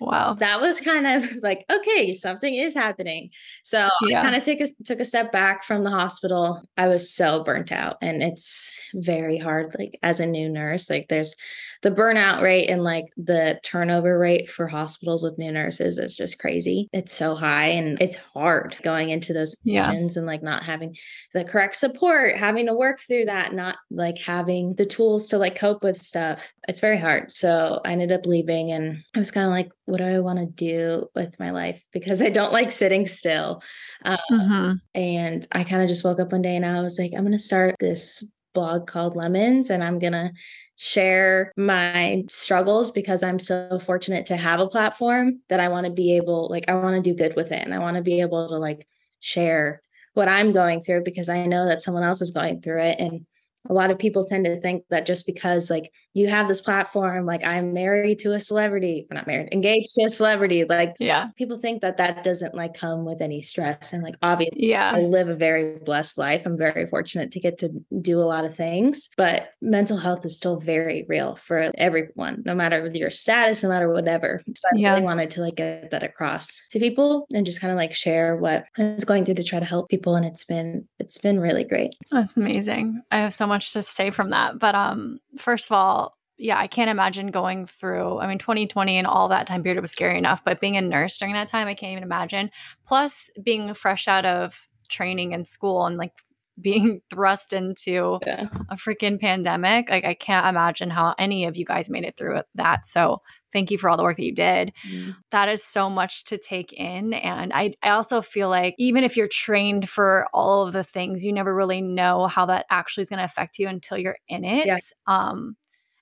[0.00, 0.34] Wow.
[0.34, 3.30] That was kind of like, okay, something is happening.
[3.62, 4.20] So yeah.
[4.20, 6.62] I kind of took a took a step back from the hospital.
[6.76, 10.88] I was so burnt out and it's very hard like as a new nurse.
[10.88, 11.34] Like there's
[11.82, 16.38] the burnout rate and like the turnover rate for hospitals with new nurses is just
[16.38, 16.88] crazy.
[16.92, 19.90] It's so high and it's hard going into those yeah.
[19.90, 20.94] and like not having
[21.34, 25.54] the correct support, having to work through that, not like having the tools to like
[25.54, 26.52] cope with stuff.
[26.66, 27.30] It's very hard.
[27.30, 30.38] So I ended up leaving and I was kind of like, what do I want
[30.38, 31.80] to do with my life?
[31.92, 33.62] Because I don't like sitting still.
[34.04, 34.72] Um, mm-hmm.
[34.94, 37.32] And I kind of just woke up one day and I was like, I'm going
[37.32, 38.24] to start this
[38.58, 40.32] blog called Lemons and I'm going to
[40.74, 45.92] share my struggles because I'm so fortunate to have a platform that I want to
[45.92, 47.62] be able, like, I want to do good with it.
[47.64, 48.88] And I want to be able to, like,
[49.20, 49.80] share
[50.14, 52.96] what I'm going through because I know that someone else is going through it.
[52.98, 53.26] And
[53.68, 57.26] a lot of people tend to think that just because like you have this platform
[57.26, 61.28] like i'm married to a celebrity or not married engaged to a celebrity like yeah.
[61.36, 64.92] people think that that doesn't like come with any stress and like obviously yeah.
[64.94, 66.42] I live a very blessed life.
[66.44, 70.36] I'm very fortunate to get to do a lot of things but mental health is
[70.36, 74.90] still very real for everyone no matter your status no matter whatever so i yeah.
[74.90, 78.36] really wanted to like get that across to people and just kind of like share
[78.36, 81.40] what i was going through to try to help people and it's been it's been
[81.40, 81.94] really great.
[82.10, 83.02] That's amazing.
[83.10, 86.68] I have so much to say from that but um first of all yeah, I
[86.68, 88.20] can't imagine going through.
[88.20, 91.18] I mean, 2020 and all that time period was scary enough, but being a nurse
[91.18, 92.50] during that time, I can't even imagine.
[92.86, 96.12] Plus, being fresh out of training and school and like
[96.60, 98.48] being thrust into yeah.
[98.68, 102.40] a freaking pandemic, like I can't imagine how any of you guys made it through
[102.54, 102.86] that.
[102.86, 104.72] So, thank you for all the work that you did.
[104.90, 105.16] Mm.
[105.30, 107.14] That is so much to take in.
[107.14, 111.24] And I, I also feel like even if you're trained for all of the things,
[111.24, 114.44] you never really know how that actually is going to affect you until you're in
[114.44, 114.66] it.
[114.66, 114.76] Yeah.
[115.06, 115.56] Um,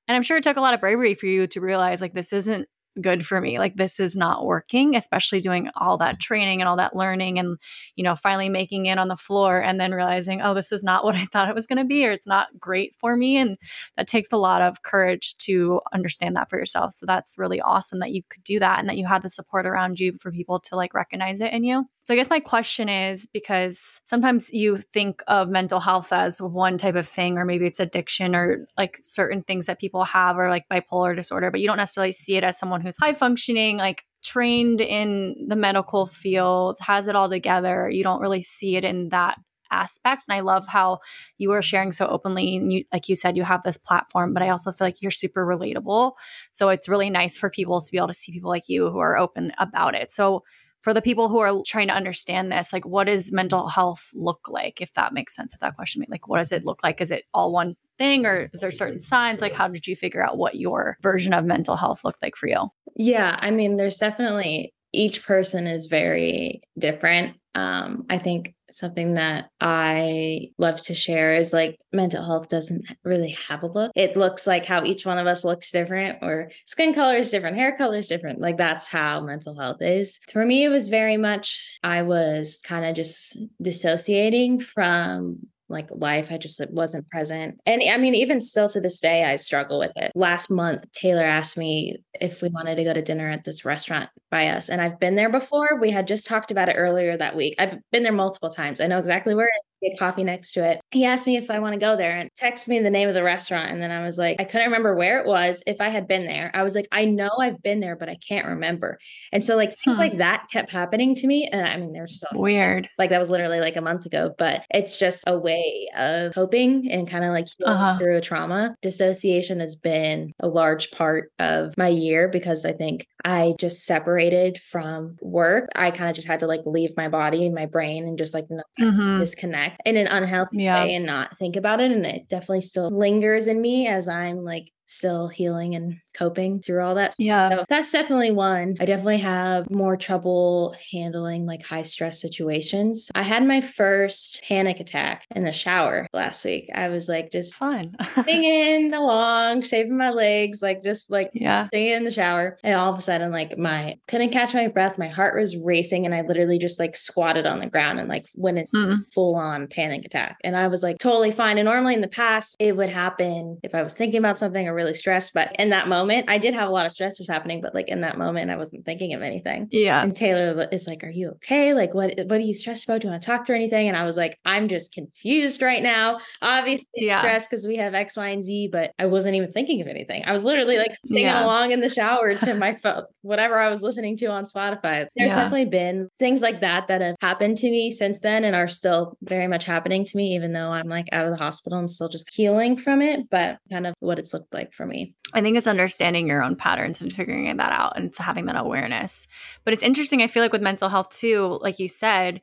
[0.09, 2.33] and I'm sure it took a lot of bravery for you to realize like this
[2.33, 2.69] isn't
[3.01, 3.59] good for me.
[3.59, 7.59] Like this is not working, especially doing all that training and all that learning and,
[7.95, 11.05] you know, finally making it on the floor and then realizing, oh, this is not
[11.05, 13.37] what I thought it was going to be or it's not great for me.
[13.37, 13.57] And
[13.97, 16.93] that takes a lot of courage to understand that for yourself.
[16.93, 19.67] So that's really awesome that you could do that and that you had the support
[19.67, 21.87] around you for people to like recognize it in you.
[22.07, 26.79] So I guess my question is because sometimes you think of mental health as one
[26.79, 30.49] type of thing, or maybe it's addiction or like certain things that people have, or
[30.49, 34.05] like bipolar disorder, but you don't necessarily see it as someone who's high functioning, like
[34.25, 37.89] trained in the medical field, has it all together.
[37.91, 39.39] You don't really see it in that
[39.71, 40.25] aspect.
[40.29, 40.99] And I love how
[41.39, 42.57] you are sharing so openly.
[42.57, 45.11] And you, like you said, you have this platform, but I also feel like you're
[45.11, 46.13] super relatable.
[46.53, 48.99] So it's really nice for people to be able to see people like you who
[48.99, 50.11] are open about it.
[50.11, 50.45] So
[50.81, 54.49] for the people who are trying to understand this, like what does mental health look
[54.49, 54.81] like?
[54.81, 57.01] If that makes sense, if that question, like what does it look like?
[57.01, 59.41] Is it all one thing or is there certain signs?
[59.41, 62.49] Like how did you figure out what your version of mental health looked like for
[62.49, 62.69] you?
[62.95, 67.37] Yeah, I mean, there's definitely each person is very different.
[67.55, 73.37] Um, I think something that I love to share is like mental health doesn't really
[73.49, 73.93] have a look.
[73.95, 77.57] It looks like how each one of us looks different, or skin color is different,
[77.57, 78.41] hair color is different.
[78.41, 80.19] Like that's how mental health is.
[80.31, 86.31] For me, it was very much, I was kind of just dissociating from like life.
[86.31, 87.61] I just wasn't present.
[87.67, 90.13] And I mean, even still to this day, I struggle with it.
[90.15, 94.09] Last month, Taylor asked me if we wanted to go to dinner at this restaurant
[94.31, 94.69] by us.
[94.69, 95.79] And I've been there before.
[95.81, 97.55] We had just talked about it earlier that week.
[97.59, 98.81] I've been there multiple times.
[98.81, 99.49] I know exactly where
[99.83, 100.81] get coffee next to it.
[100.91, 103.15] He asked me if I want to go there and text me the name of
[103.15, 103.71] the restaurant.
[103.71, 106.27] And then I was like, I couldn't remember where it was if I had been
[106.27, 106.51] there.
[106.55, 108.99] I was like, I know I've been there, but I can't remember.
[109.33, 109.99] And so like things huh.
[109.99, 111.49] like that kept happening to me.
[111.51, 112.89] And I mean, they're still weird.
[112.99, 116.91] Like that was literally like a month ago, but it's just a way of coping
[116.91, 117.99] and kind of like uh-huh.
[117.99, 118.77] through a trauma.
[118.83, 124.59] Dissociation has been a large part of my year because I think I just separated
[124.59, 125.69] from work.
[125.75, 128.35] I kind of just had to like leave my body and my brain and just
[128.35, 129.19] like mm-hmm.
[129.19, 130.83] disconnect in an unhealthy yeah.
[130.83, 131.91] way and not think about it.
[131.91, 136.83] And it definitely still lingers in me as I'm like still healing and coping through
[136.83, 137.15] all that.
[137.19, 137.51] Yeah.
[137.51, 138.77] So that's definitely one.
[138.81, 143.11] I definitely have more trouble handling like high stress situations.
[143.15, 146.71] I had my first panic attack in the shower last week.
[146.75, 147.95] I was like just fun
[148.25, 152.59] singing along, shaving my legs, like just like yeah, singing in the shower.
[152.63, 154.99] And all of a sudden, like my couldn't catch my breath.
[154.99, 158.27] My heart was racing and I literally just like squatted on the ground and like
[158.35, 159.13] went in mm.
[159.13, 160.39] full on panic attack.
[160.45, 161.59] And I was like totally fine.
[161.59, 164.76] And normally in the past, it would happen if I was thinking about something or
[164.77, 165.35] really stressed.
[165.35, 167.89] But in that moment, I did have a lot of stress was happening, but like
[167.89, 169.69] in that moment, I wasn't thinking of anything.
[169.71, 170.03] Yeah.
[170.03, 171.75] And Taylor is like, Are you okay?
[171.75, 173.01] Like, what what are you stressed about?
[173.01, 173.89] Do you want to talk to anything?
[173.89, 176.21] And I was like, I'm just confused right now.
[176.43, 177.19] Obviously yeah.
[177.19, 180.25] stressed because we have X, Y, and Z, but I wasn't even thinking of anything.
[180.25, 181.45] I was literally like singing yeah.
[181.45, 185.07] along in the shower to my phone, whatever I was listening to on Spotify.
[185.17, 185.37] There's yeah.
[185.37, 189.17] definitely been things like that that have happened to me since then and are still
[189.23, 192.09] very much happening to me, even though I'm like out of the hospital and still
[192.09, 195.15] just healing from it, but kind of what it's looked like for me.
[195.33, 199.29] I think it's understanding your own patterns and figuring that out and having that awareness.
[199.65, 200.23] But it's interesting.
[200.23, 202.41] I feel like with mental health too, like you said,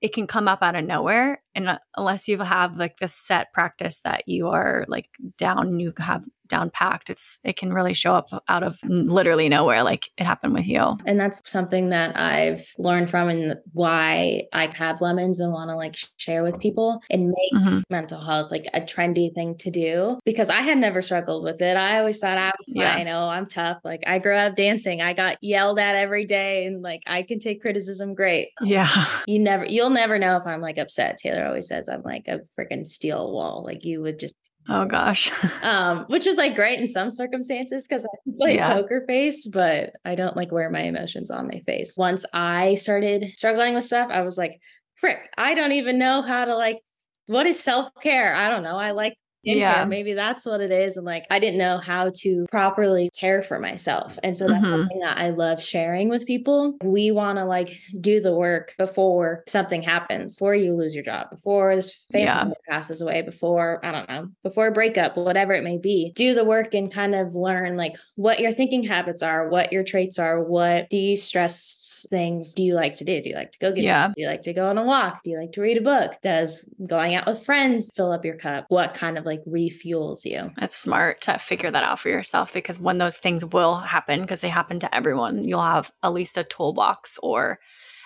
[0.00, 3.52] it can come up out of nowhere and uh, unless you have like this set
[3.52, 5.08] practice that you are like
[5.38, 9.82] down you have down packed it's it can really show up out of literally nowhere
[9.82, 14.66] like it happened with you and that's something that i've learned from and why i
[14.74, 17.80] have lemons and want to like share with people and make mm-hmm.
[17.90, 21.76] mental health like a trendy thing to do because i had never struggled with it
[21.76, 22.94] i always thought i was yeah.
[22.94, 26.66] fine oh i'm tough like i grew up dancing i got yelled at every day
[26.66, 30.60] and like i can take criticism great yeah you never you'll never know if i'm
[30.60, 34.34] like upset taylor always says i'm like a freaking steel wall like you would just
[34.68, 35.30] Oh gosh.
[35.62, 38.74] um, which is like great in some circumstances because I play yeah.
[38.74, 41.96] poker face, but I don't like wear my emotions on my face.
[41.96, 44.60] Once I started struggling with stuff, I was like,
[44.96, 46.80] frick, I don't even know how to like
[47.26, 48.34] what is self-care?
[48.34, 48.76] I don't know.
[48.76, 49.16] I like
[49.54, 49.84] yeah.
[49.84, 50.96] Maybe that's what it is.
[50.96, 54.18] And like, I didn't know how to properly care for myself.
[54.22, 54.70] And so that's mm-hmm.
[54.70, 56.76] something that I love sharing with people.
[56.82, 61.30] We want to like do the work before something happens, before you lose your job,
[61.30, 62.50] before this family yeah.
[62.68, 66.12] passes away, before, I don't know, before a breakup, whatever it may be.
[66.14, 69.84] Do the work and kind of learn like what your thinking habits are, what your
[69.84, 73.22] traits are, what de stress things do you like to do?
[73.22, 74.08] Do you like to go get, yeah.
[74.08, 75.22] do you like to go on a walk?
[75.24, 76.12] Do you like to read a book?
[76.22, 78.66] Does going out with friends fill up your cup?
[78.68, 80.50] What kind of like refuels you.
[80.58, 84.40] It's smart to figure that out for yourself because when those things will happen, because
[84.40, 87.58] they happen to everyone, you'll have at least a toolbox or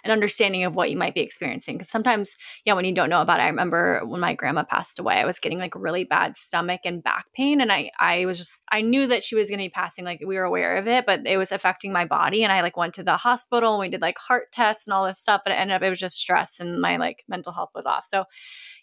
[0.05, 1.77] an understanding of what you might be experiencing.
[1.77, 2.35] Because sometimes,
[2.65, 5.27] yeah, when you don't know about it, I remember when my grandma passed away, I
[5.27, 7.61] was getting like really bad stomach and back pain.
[7.61, 10.21] And I, I was just, I knew that she was going to be passing, like
[10.25, 12.43] we were aware of it, but it was affecting my body.
[12.43, 15.07] And I like went to the hospital and we did like heart tests and all
[15.07, 15.43] this stuff.
[15.45, 18.05] But it ended up, it was just stress and my like mental health was off.
[18.07, 18.25] So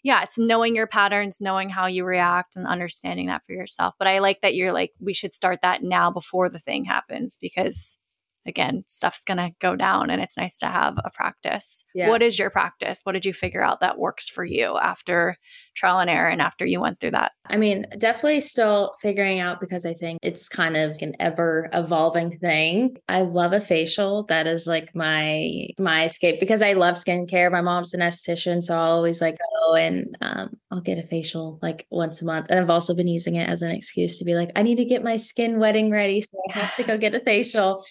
[0.02, 3.94] yeah, it's knowing your patterns, knowing how you react and understanding that for yourself.
[3.98, 7.38] But I like that you're like, we should start that now before the thing happens
[7.40, 7.98] because
[8.46, 11.84] again, stuff's going to go down and it's nice to have a practice.
[11.94, 12.08] Yeah.
[12.08, 13.00] What is your practice?
[13.04, 15.36] What did you figure out that works for you after
[15.76, 17.32] trial and error and after you went through that?
[17.46, 22.38] I mean, definitely still figuring out because I think it's kind of an ever evolving
[22.38, 22.96] thing.
[23.08, 24.24] I love a facial.
[24.24, 27.50] That is like my my escape because I love skincare.
[27.50, 31.58] My mom's an esthetician, so I'll always like go and um, I'll get a facial
[31.62, 32.46] like once a month.
[32.50, 34.84] And I've also been using it as an excuse to be like, I need to
[34.84, 37.84] get my skin wedding ready, so I have to go get a facial.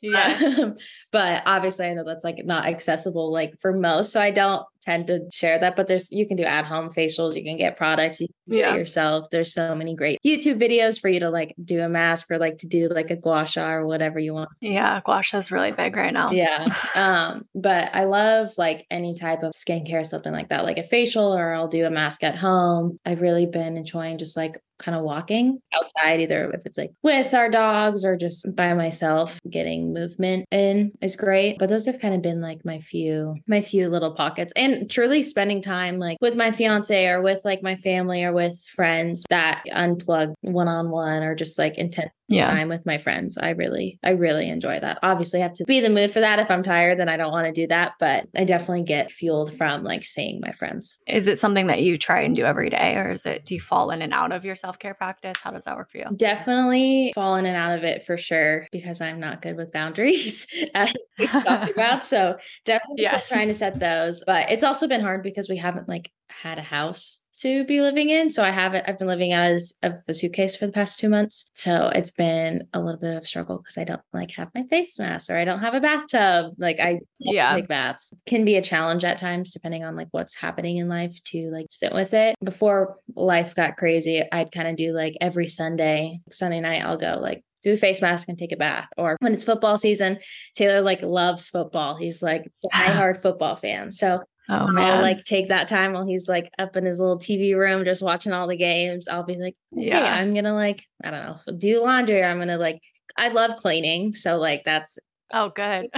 [0.00, 0.60] Yes.
[1.12, 4.12] but obviously I know that's like not accessible like for most.
[4.12, 7.36] So I don't tend to share that, but there's you can do at home facials,
[7.36, 8.74] you can get products, you can yeah.
[8.74, 9.28] yourself.
[9.30, 12.58] There's so many great YouTube videos for you to like do a mask or like
[12.58, 14.50] to do like a gua sha or whatever you want.
[14.60, 16.30] Yeah, gua sha is really big right now.
[16.30, 16.66] Yeah.
[16.94, 21.32] um, but I love like any type of skincare, something like that, like a facial
[21.32, 22.98] or I'll do a mask at home.
[23.06, 27.32] I've really been enjoying just like kind of walking outside, either if it's like with
[27.34, 31.58] our dogs or just by myself, getting movement in is great.
[31.58, 34.52] But those have kind of been like my few, my few little pockets.
[34.56, 38.58] And truly spending time like with my fiance or with like my family or with
[38.74, 42.48] friends that unplug one on one or just like intense yeah.
[42.50, 43.38] time with my friends.
[43.38, 44.98] I really, I really enjoy that.
[45.02, 46.38] Obviously, I have to be in the mood for that.
[46.38, 47.92] If I'm tired, then I don't want to do that.
[47.98, 50.98] But I definitely get fueled from like seeing my friends.
[51.06, 53.60] Is it something that you try and do every day, or is it do you
[53.60, 55.36] fall in and out of your self care practice?
[55.42, 56.06] How does that work for you?
[56.16, 60.46] Definitely fall in and out of it for sure because I'm not good with boundaries,
[60.74, 62.04] as we talked about.
[62.04, 63.28] So definitely yes.
[63.28, 64.22] trying to set those.
[64.26, 68.10] But it's also been hard because we haven't like had a house to be living
[68.10, 68.30] in.
[68.30, 71.50] So I haven't, I've been living out of a suitcase for the past two months.
[71.54, 74.64] So it's been a little bit of a struggle because I don't like have my
[74.64, 76.54] face mask or I don't have a bathtub.
[76.58, 77.54] Like I yeah.
[77.54, 78.12] take baths.
[78.26, 81.66] Can be a challenge at times depending on like what's happening in life to like
[81.70, 82.36] sit with it.
[82.44, 87.18] Before life got crazy, I'd kind of do like every Sunday, Sunday night, I'll go
[87.20, 88.88] like do a face mask and take a bath.
[88.96, 90.18] Or when it's football season,
[90.54, 91.96] Taylor like loves football.
[91.96, 93.92] He's like a hard football fan.
[93.92, 94.96] So Oh man.
[94.96, 98.02] I'll like take that time while he's like up in his little TV room just
[98.02, 99.08] watching all the games.
[99.08, 102.22] I'll be like, yeah, hey, I'm gonna like, I don't know, do laundry.
[102.22, 102.80] I'm gonna like
[103.16, 104.14] I love cleaning.
[104.14, 104.98] So like that's
[105.32, 105.88] Oh, good.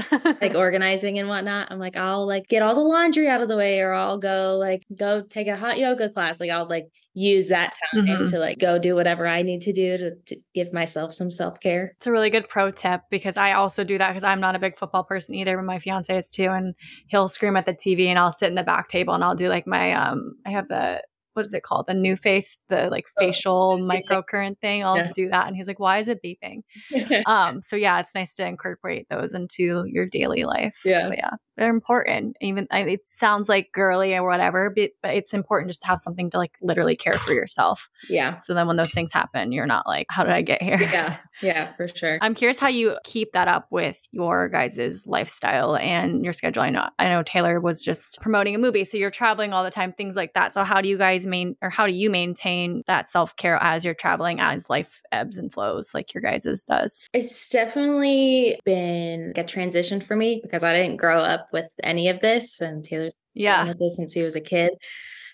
[0.41, 1.71] like organizing and whatnot.
[1.71, 4.57] I'm like, I'll like get all the laundry out of the way, or I'll go
[4.59, 6.41] like go take a hot yoga class.
[6.41, 8.27] Like I'll like use that time mm-hmm.
[8.27, 11.59] to like go do whatever I need to do to, to give myself some self
[11.61, 11.95] care.
[11.97, 14.61] It's a really good pro tip because I also do that because I'm not a
[14.61, 16.51] big football person either, but my fiance is too.
[16.51, 16.75] And
[17.09, 19.49] he'll scream at the TV and I'll sit in the back table and I'll do
[19.49, 21.03] like my, um, I have the
[21.35, 21.87] what is it called?
[21.87, 24.85] The new face, the like oh, facial microcurrent thing.
[24.85, 25.13] I'll yeah.
[25.15, 25.47] do that.
[25.47, 26.63] And he's like, why is it beeping?
[27.27, 30.81] um, so yeah, it's nice to incorporate those into your daily life.
[30.85, 31.09] Yeah.
[31.09, 32.37] But yeah they're important.
[32.41, 36.31] Even it sounds like girly or whatever, but, but it's important just to have something
[36.31, 37.89] to like literally care for yourself.
[38.09, 38.39] Yeah.
[38.39, 40.81] So then when those things happen, you're not like, how did I get here?
[40.81, 41.19] Yeah.
[41.43, 42.19] Yeah, for sure.
[42.23, 46.63] I'm curious how you keep that up with your guys' lifestyle and your schedule.
[46.63, 49.71] I know I know Taylor was just promoting a movie, so you're traveling all the
[49.71, 50.55] time, things like that.
[50.55, 53.85] So how do you guys main or how do you maintain that self care as
[53.85, 57.09] you're traveling as life ebbs and flows like your guys' does?
[57.13, 62.21] It's definitely been a transition for me because I didn't grow up with any of
[62.21, 64.73] this, and Taylor's yeah with this since he was a kid.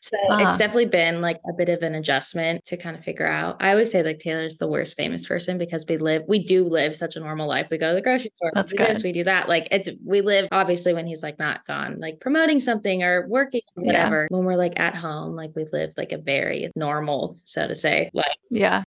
[0.01, 0.49] So uh-huh.
[0.49, 3.57] it's definitely been like a bit of an adjustment to kind of figure out.
[3.61, 6.97] I always say like Taylor's the worst famous person because we live, we do live
[6.97, 7.69] such a normal life.
[7.71, 8.95] We go to the grocery store, That's we do good.
[8.95, 9.49] this, we do that.
[9.49, 13.63] Like it's we live obviously when he's like not gone, like promoting something or working
[13.77, 14.23] or whatever.
[14.31, 14.37] Yeah.
[14.37, 18.11] When we're like at home, like we live like a very normal, so to say,
[18.15, 18.85] like yeah.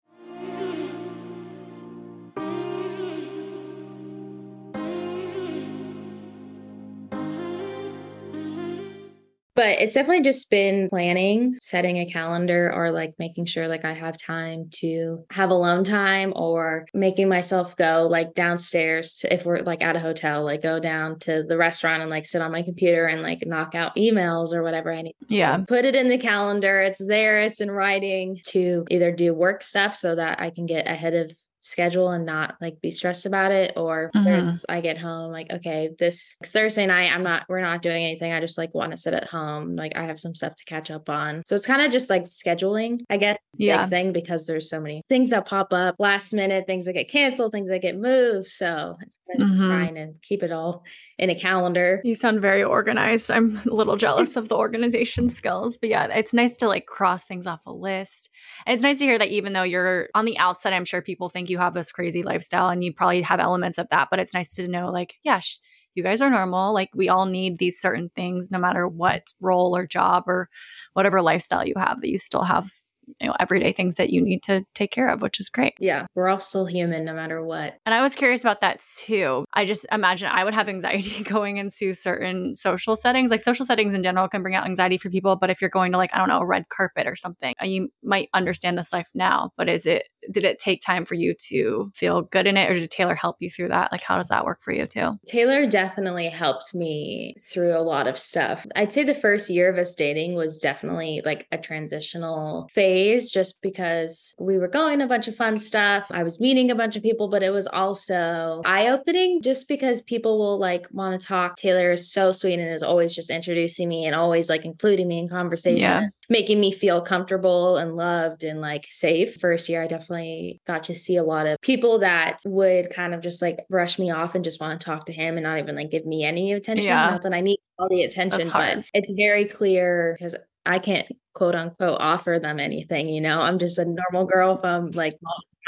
[9.56, 13.94] But it's definitely just been planning, setting a calendar, or like making sure like I
[13.94, 19.60] have time to have alone time or making myself go like downstairs to, if we're
[19.60, 22.64] like at a hotel, like go down to the restaurant and like sit on my
[22.64, 25.16] computer and like knock out emails or whatever I need.
[25.28, 25.58] Yeah.
[25.68, 26.82] Put it in the calendar.
[26.82, 30.88] It's there, it's in writing to either do work stuff so that I can get
[30.88, 31.32] ahead of
[31.64, 34.50] schedule and not like be stressed about it or mm-hmm.
[34.68, 38.42] I get home like okay this Thursday night I'm not we're not doing anything I
[38.42, 41.10] just like want to sit at home like I have some stuff to catch up
[41.10, 43.84] on so it's kind of just like scheduling I guess yeah.
[43.84, 47.10] big thing because there's so many things that pop up last minute things that get
[47.10, 49.66] canceled things that get moved so it's mm-hmm.
[49.66, 50.84] trying to keep it all
[51.18, 55.78] in a calendar you sound very organized I'm a little jealous of the organization skills
[55.78, 58.30] but yeah it's nice to like cross things off a list
[58.66, 61.30] and it's nice to hear that even though you're on the outside I'm sure people
[61.30, 64.20] think you you have this crazy lifestyle and you probably have elements of that, but
[64.20, 65.60] it's nice to know like, yeah, sh-
[65.96, 66.74] you guys are normal.
[66.74, 70.50] Like we all need these certain things no matter what role or job or
[70.94, 72.72] whatever lifestyle you have that you still have
[73.20, 75.74] you know everyday things that you need to take care of which is great.
[75.80, 77.78] Yeah we're all still human no matter what.
[77.86, 79.46] And i was curious about that too.
[79.54, 83.32] I just imagine i would have anxiety going into certain social settings.
[83.32, 85.92] Like social settings in general can bring out anxiety for people but if you're going
[85.92, 88.94] to like i don't know a red carpet or something uh, you might understand this
[88.94, 92.58] life now but is it did it take time for you to feel good in
[92.58, 93.92] it or did taylor help you through that?
[93.92, 95.20] Like how does that work for you too?
[95.28, 98.66] Taylor definitely helped me through a lot of stuff.
[98.76, 103.32] I'd say the first year of us dating was definitely like a transitional phase phase
[103.32, 106.06] just because we were going a bunch of fun stuff.
[106.12, 110.02] I was meeting a bunch of people, but it was also eye opening just because
[110.02, 111.58] people will like want to talk.
[111.58, 115.20] Taylor is so sweet and is always just introducing me and always like including me
[115.20, 115.80] in conversation.
[115.80, 119.36] Yeah making me feel comfortable and loved and like safe.
[119.36, 123.22] First year, I definitely got to see a lot of people that would kind of
[123.22, 125.76] just like brush me off and just want to talk to him and not even
[125.76, 126.86] like give me any attention.
[126.86, 127.12] Yeah.
[127.12, 130.36] Not that I need all the attention, but it's very clear because
[130.66, 133.42] I can't quote unquote offer them anything, you know.
[133.42, 135.18] I'm just a normal girl from like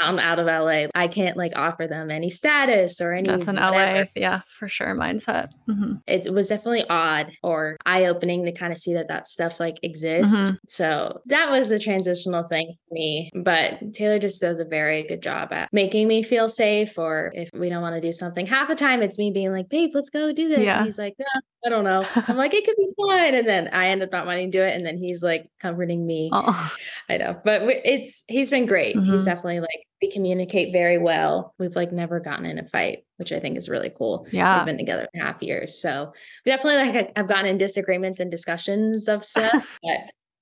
[0.00, 0.88] I'm out of LA.
[0.94, 3.26] I can't like offer them any status or any.
[3.26, 4.00] That's an whatever.
[4.00, 5.48] LA, yeah, for sure mindset.
[5.68, 5.94] Mm-hmm.
[6.06, 9.78] It was definitely odd or eye opening to kind of see that that stuff like
[9.82, 10.34] exists.
[10.34, 10.56] Mm-hmm.
[10.66, 13.30] So that was a transitional thing for me.
[13.34, 16.98] But Taylor just does a very good job at making me feel safe.
[16.98, 19.68] Or if we don't want to do something, half the time it's me being like,
[19.68, 20.78] "Babe, let's go do this." Yeah.
[20.78, 23.68] And he's like, "Yeah, I don't know." I'm like, "It could be fun," and then
[23.72, 26.30] I end up not wanting to do it, and then he's like comforting me.
[26.32, 26.76] Oh.
[27.08, 28.96] I know, but it's he's been great.
[28.96, 29.12] Mm-hmm.
[29.12, 31.54] He's definitely like we communicate very well.
[31.58, 34.26] We've like never gotten in a fight, which I think is really cool.
[34.30, 34.58] Yeah.
[34.58, 35.80] We've been together a half years.
[35.80, 36.12] So
[36.44, 39.98] we definitely like I've gotten in disagreements and discussions of stuff, but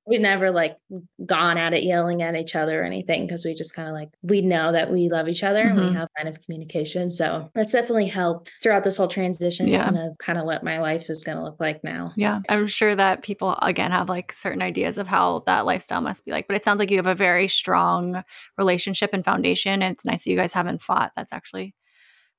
[0.07, 0.77] we never like
[1.25, 4.11] gone at it yelling at each other or anything because we just kind of like
[4.23, 5.71] we know that we love each other mm-hmm.
[5.71, 5.97] and we mm-hmm.
[5.97, 10.19] have kind of communication so that's definitely helped throughout this whole transition yeah kind of,
[10.19, 13.23] kind of what my life is going to look like now yeah i'm sure that
[13.23, 16.65] people again have like certain ideas of how that lifestyle must be like but it
[16.65, 18.23] sounds like you have a very strong
[18.59, 21.75] relationship and foundation and it's nice that you guys haven't fought that's actually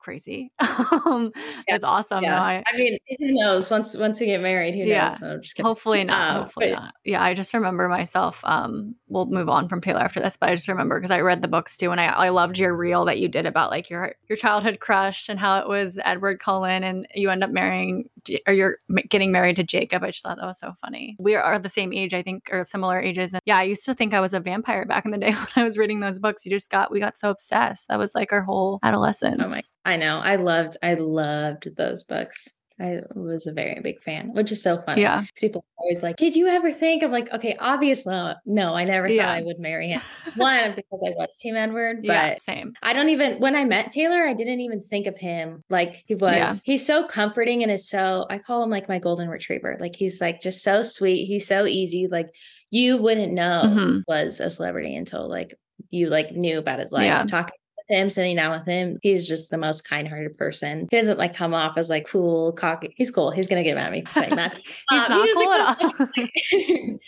[0.06, 0.52] crazy.
[0.60, 1.32] um,
[1.68, 1.76] yeah.
[1.76, 2.24] It's awesome.
[2.24, 2.40] Yeah.
[2.40, 3.72] I, I, mean, who knows?
[3.72, 5.18] Once once we get married, who yeah.
[5.20, 5.54] knows?
[5.58, 6.22] No, hopefully not.
[6.22, 6.94] Uh, hopefully but, not.
[7.04, 8.42] Yeah, I just remember myself.
[8.44, 11.42] Um, we'll move on from Taylor after this, but I just remember because I read
[11.42, 14.14] the books too, and I I loved your reel that you did about like your
[14.30, 18.08] your childhood crush and how it was Edward Cullen, and you end up marrying
[18.48, 18.78] or you're
[19.10, 20.04] getting married to Jacob.
[20.04, 21.16] I just thought that was so funny.
[21.20, 23.34] We are the same age, I think, or similar ages.
[23.34, 25.48] And yeah, I used to think I was a vampire back in the day when
[25.56, 26.46] I was reading those books.
[26.46, 27.88] You just got we got so obsessed.
[27.90, 29.44] That was like our whole adolescence.
[29.46, 30.18] Oh my I know.
[30.18, 32.55] I loved, I loved those books.
[32.80, 35.02] I was a very big fan, which is so funny.
[35.02, 35.24] Yeah.
[35.36, 37.04] People always like, Did you ever think?
[37.04, 38.14] I'm like, okay, obviously
[38.46, 39.28] no, I never yeah.
[39.28, 40.02] thought I would marry him.
[40.36, 42.74] One, because I was Team Edward, but yeah, same.
[42.84, 46.16] I don't even when I met Taylor, I didn't even think of him like he
[46.16, 46.36] was.
[46.36, 46.54] Yeah.
[46.66, 49.78] He's so comforting and is so I call him like my golden retriever.
[49.80, 51.26] Like he's like just so sweet.
[51.26, 52.08] He's so easy.
[52.12, 52.28] Like
[52.72, 54.00] you wouldn't know mm-hmm.
[54.08, 55.54] was a celebrity until like
[55.92, 57.06] you like knew about his life.
[57.06, 57.24] Yeah.
[57.24, 57.56] Talking
[57.88, 60.88] him, sitting down with him, he's just the most kind-hearted person.
[60.90, 62.94] He doesn't like come off as like cool, cocky.
[62.98, 63.32] He's cool.
[63.32, 64.56] He's gonna get mad at me for saying that.
[64.90, 67.00] he's um, not he cool at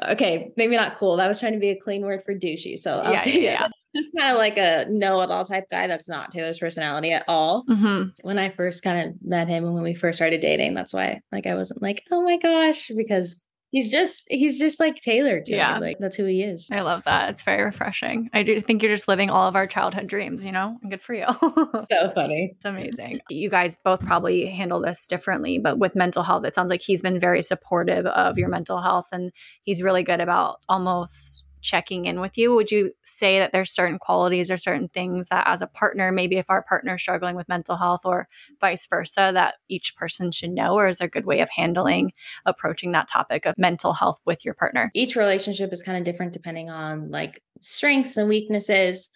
[0.00, 0.10] all.
[0.12, 1.16] okay, maybe not cool.
[1.16, 2.78] That was trying to be a clean word for douchey.
[2.78, 3.68] So I'll yeah, say yeah, yeah.
[3.94, 5.86] Just kind of like a know-it-all type guy.
[5.86, 7.64] That's not Taylor's personality at all.
[7.64, 8.08] Mm-hmm.
[8.20, 11.22] When I first kind of met him and when we first started dating, that's why
[11.32, 13.46] like I wasn't like, oh my gosh, because
[13.76, 15.74] he's just he's just like Taylor to Yeah.
[15.74, 15.86] me.
[15.88, 16.68] Like that's who he is.
[16.72, 17.28] I love that.
[17.30, 18.30] It's very refreshing.
[18.32, 20.78] I do think you're just living all of our childhood dreams, you know?
[20.80, 21.26] And good for you.
[21.92, 22.52] So funny.
[22.56, 23.20] It's amazing.
[23.30, 27.02] You guys both probably handle this differently, but with mental health, it sounds like he's
[27.02, 29.30] been very supportive of your mental health and
[29.62, 32.54] he's really good about almost checking in with you.
[32.54, 36.36] Would you say that there's certain qualities or certain things that as a partner, maybe
[36.36, 38.28] if our partner is struggling with mental health or
[38.60, 40.74] vice versa, that each person should know?
[40.74, 42.12] Or is there a good way of handling
[42.44, 44.90] approaching that topic of mental health with your partner?
[44.94, 49.10] Each relationship is kind of different depending on like strengths and weaknesses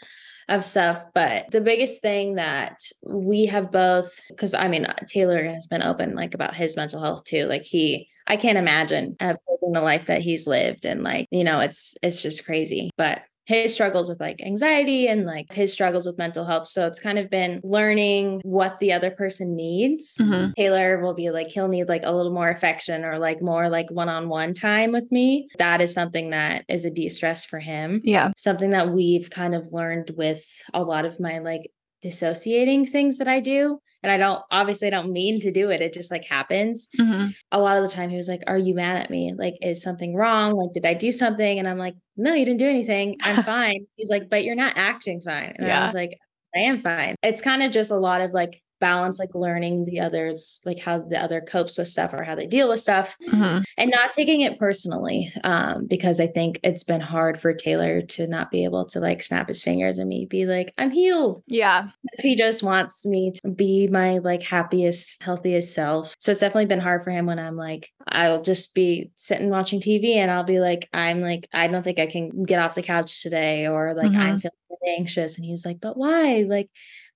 [0.49, 1.03] of stuff.
[1.15, 6.15] But the biggest thing that we have both, because I mean, Taylor has been open
[6.15, 7.47] like about his mental health too.
[7.47, 11.61] Like he, I can't imagine uh, the life that he's lived, and like you know,
[11.61, 12.91] it's it's just crazy.
[12.97, 16.67] But his struggles with like anxiety and like his struggles with mental health.
[16.67, 20.19] So it's kind of been learning what the other person needs.
[20.21, 20.55] Mhm.
[20.55, 23.91] Taylor will be like, he'll need like a little more affection or like more like
[23.91, 25.49] one on one time with me.
[25.59, 28.01] That is something that is a de stress for him.
[28.05, 28.31] Yeah.
[28.37, 31.73] Something that we've kind of learned with a lot of my like
[32.03, 33.81] dissociating things that I do.
[34.03, 35.83] And I don't obviously I don't mean to do it.
[35.83, 37.35] It just like happens Mhm.
[37.53, 39.35] a lot of the time he was like, Are you mad at me?
[39.37, 40.55] Like, is something wrong?
[40.55, 41.59] Like, did I do something?
[41.59, 43.17] And I'm like, No, you didn't do anything.
[43.23, 43.87] I'm fine.
[43.97, 45.55] He's like, But you're not acting fine.
[45.59, 46.17] And I was like,
[46.57, 47.15] I am fine.
[47.23, 50.99] It's kind of just a lot of like balance, like learning the others, like how
[50.99, 53.63] the other copes with stuff or how they deal with stuff Mhm.
[53.77, 55.33] and not taking it personally.
[55.45, 59.23] Um, because I think it's been hard for Taylor to not be able to like
[59.23, 61.89] snap his fingers and me be like, I'm healed Yeah.
[62.23, 66.81] he just wants me to be my like happiest healthiest self so it's definitely been
[66.81, 70.61] hard for him when i'm like i'll just be sitting watching tv and i'll be
[70.61, 74.15] like i'm like i don't think i can get off the couch today or like
[74.15, 74.53] i'm feeling
[74.99, 76.69] anxious and he's like but why like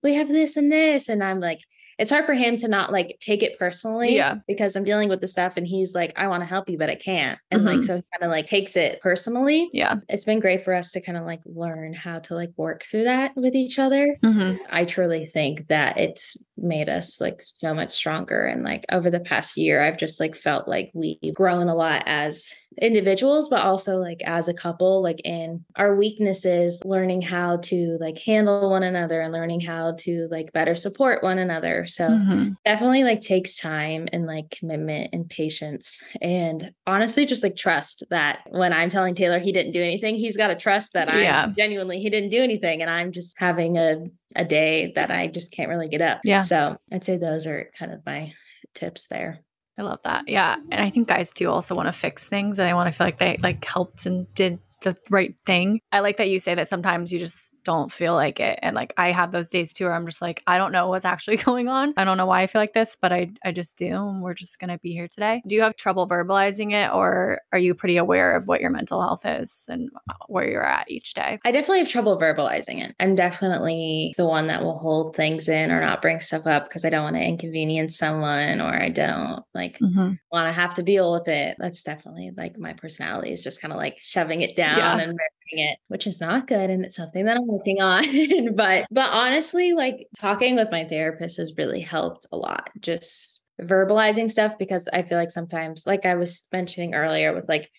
[0.05, 1.59] we have this and this and i'm like
[1.97, 4.37] it's hard for him to not like take it personally Yeah.
[4.49, 6.91] because i'm dealing with the stuff and he's like i want to help you but
[6.91, 7.85] i can't and like Mhm.
[7.85, 9.97] so he kind of like takes it personally Yeah.
[10.09, 13.05] it's been great for us to kind of like learn how to like work through
[13.05, 14.59] that with each other Mhm.
[14.71, 18.45] I truly think that it's made us like so much stronger.
[18.45, 22.05] And like over the past year, I've just like felt like we've grown a lot
[22.07, 27.97] as individuals, but also like as a couple, like in our weaknesses, learning how to
[28.01, 31.87] like handle one another and learning how to like better support one another.
[31.87, 32.55] So Mhm.
[32.65, 38.41] definitely like takes time and like commitment and patience and honestly just like trust that
[38.51, 41.49] when i'm telling taylor he didn't do anything he's got to trust that i Yeah.
[41.57, 44.05] genuinely he didn't do anything and i'm just having a,
[44.37, 46.43] a day that i just can't really get up Yeah.
[46.43, 48.33] so i'd say those are kind of my
[48.75, 49.41] tips there
[49.77, 50.29] I love that.
[50.29, 50.57] Yeah.
[50.71, 53.07] And I think guys do also want to fix things and they want to feel
[53.07, 55.81] like they like helped and did the right thing.
[55.91, 58.59] I like that you say that sometimes you just don't feel like it.
[58.63, 61.05] And like I have those days too where I'm just like, I don't know what's
[61.05, 61.93] actually going on.
[61.97, 63.87] I don't know why I feel like this, but I I just do.
[63.87, 65.43] And we're just gonna be here today.
[65.47, 69.03] Do you have trouble verbalizing it or are you pretty aware of what your mental
[69.03, 69.91] health is and
[70.29, 71.39] where you're at each day?
[71.45, 75.71] i definitely have trouble verbalizing it i'm definitely the one that will hold things in
[75.71, 79.43] or not bring stuff up because i don't want to inconvenience someone or i don't
[79.55, 80.13] like Mm-hmm.
[80.31, 81.57] want to have to deal with it.
[81.59, 84.99] That's definitely like my personality is just kind of like shoving it down Yeah.
[84.99, 86.71] and burying it, which is not good.
[86.71, 88.05] And it's something that I'm working on.
[88.55, 92.71] but, but honestly, like talking with my therapist has really helped a lot.
[92.81, 97.71] Just verbalizing stuff because I feel like sometimes, like I was mentioning earlier, with like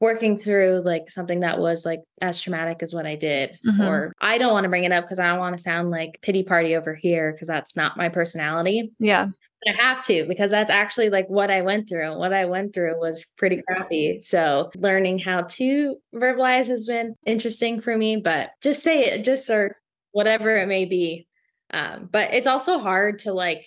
[0.00, 3.86] working through like something that was like as traumatic as what I did, Mhm.
[3.86, 6.18] or I don't want to bring it up because I don't want to sound like
[6.22, 8.92] pity party over here because that's not my personality.
[8.98, 9.28] Yeah.
[9.66, 12.16] I have to because that's actually like what I went through.
[12.16, 14.20] What I went through was pretty crappy.
[14.22, 19.50] So learning how to verbalize has been interesting for me, but just say it, just
[19.50, 19.76] or
[20.12, 21.26] whatever it may be.
[21.72, 23.66] Um, but it's also hard to like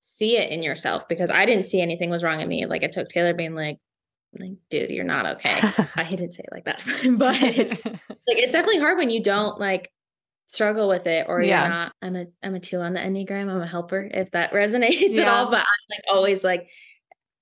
[0.00, 2.66] see it in yourself because I didn't see anything was wrong in me.
[2.66, 3.78] Like it took Taylor being like,
[4.38, 5.60] like, dude, you're not okay.
[5.96, 6.82] I didn't say it like that,
[7.16, 7.40] but
[8.26, 9.90] like it's definitely hard when you don't like
[10.48, 11.60] struggle with it or Yeah.
[11.60, 14.52] you're not i'm a i'm a two on the enneagram i'm a helper if that
[14.52, 16.68] resonates at all but i'm like always like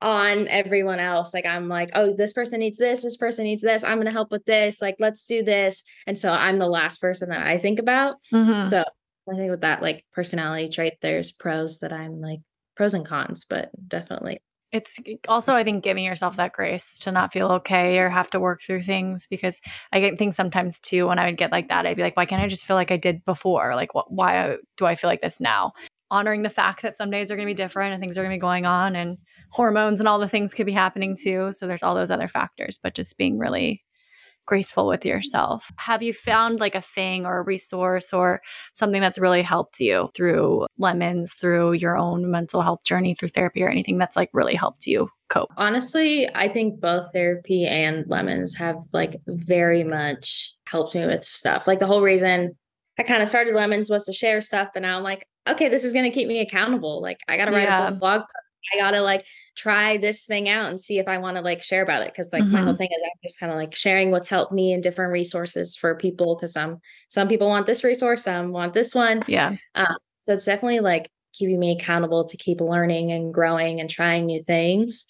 [0.02, 3.82] on everyone else like i'm like oh this person needs this this person needs this
[3.82, 7.30] i'm gonna help with this like let's do this and so i'm the last person
[7.30, 8.66] that i think about Mhm.
[8.66, 8.84] so
[9.32, 12.40] i think with that like personality trait there's pros that i'm like
[12.76, 14.42] pros and cons but definitely
[14.72, 14.98] it's
[15.28, 18.60] also i think giving yourself that grace to not feel okay or have to work
[18.60, 19.60] through things because
[19.92, 22.42] i think sometimes too when i would get like that i'd be like why can't
[22.42, 23.74] i just feel like i did before?
[23.74, 25.72] Like what, why uh, do i feel like this now?
[26.10, 28.30] Honoring the fact that some days are going to be different and things are going
[28.30, 29.18] to be going on and
[29.50, 32.78] hormones and all the things could be happening too so there's all those other factors
[32.82, 33.84] but just being really
[34.46, 38.40] graceful with yourself have you found like a thing or a resource or
[38.74, 43.62] something that's really helped you through lemons through your own mental health journey through therapy
[43.62, 45.50] or anything that's like really helped you cope?
[45.56, 51.66] Honestly, I think both therapy and lemons have like very much helped me with stuff.
[51.66, 52.56] Like the whole reason
[52.98, 55.84] I kind of started lemons was to share stuff, but now I'm like, okay, this
[55.84, 57.00] is going to keep me accountable.
[57.02, 57.88] Like I got to write yeah.
[57.88, 61.36] a blog post I gotta like try this thing out and see if I want
[61.36, 62.14] to like share about it.
[62.14, 62.52] Cause like mm-hmm.
[62.52, 62.78] my whole mm-hmm.
[62.78, 65.94] thing is I'm just kind of like sharing what's helped me and different resources for
[65.94, 66.36] people.
[66.36, 69.24] Cause some some people want this resource, some want this one.
[69.26, 69.56] Yeah.
[69.74, 74.26] Um, so it's definitely like keeping me accountable to keep learning and growing and trying
[74.26, 75.06] new things.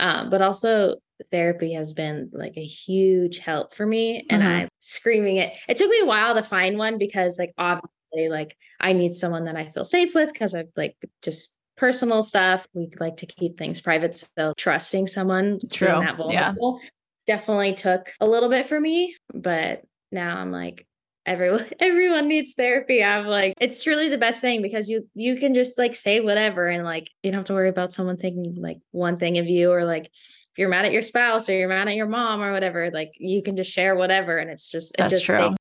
[0.00, 0.96] Um, but also
[1.30, 4.26] therapy has been like a huge help for me.
[4.30, 4.52] And mm-hmm.
[4.52, 5.52] I'm screaming it.
[5.68, 9.44] It took me a while to find one because like obviously like I need someone
[9.44, 12.66] that I feel safe with because I've like just personal stuff.
[12.74, 14.14] We like to keep things private.
[14.14, 15.88] So trusting someone True.
[15.88, 16.88] that vulnerable yeah.
[17.26, 19.16] definitely took a little bit for me.
[19.32, 20.86] But now I'm like,
[21.26, 23.02] everyone everyone needs therapy.
[23.02, 26.68] I'm like, it's truly the best thing because you you can just like say whatever
[26.68, 29.70] and like you don't have to worry about someone thinking like one thing of you
[29.70, 32.52] or like if you're mad at your spouse or you're mad at your mom or
[32.52, 35.54] whatever, like you can just share whatever and it's just That's it just true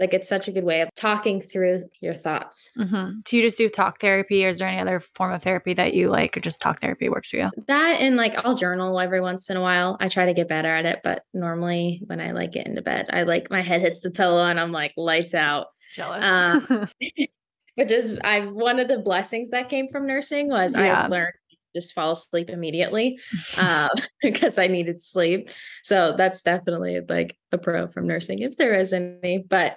[0.00, 2.70] like it's such a good way of talking through your thoughts.
[2.78, 3.18] Mm-hmm.
[3.24, 5.94] Do you just do talk therapy, or is there any other form of therapy that
[5.94, 7.50] you like, or just talk therapy works for you?
[7.66, 9.96] That and like I'll journal every once in a while.
[10.00, 13.06] I try to get better at it, but normally when I like get into bed,
[13.10, 15.68] I like my head hits the pillow and I'm like lights out.
[15.94, 16.24] Jealous.
[16.24, 16.88] Um,
[17.76, 21.04] but just I one of the blessings that came from nursing was yeah.
[21.04, 21.34] I learned
[21.78, 23.18] just fall asleep immediately
[23.56, 23.88] uh,
[24.22, 25.50] because I needed sleep.
[25.82, 29.38] So that's definitely like a pro from nursing if there is any.
[29.38, 29.76] But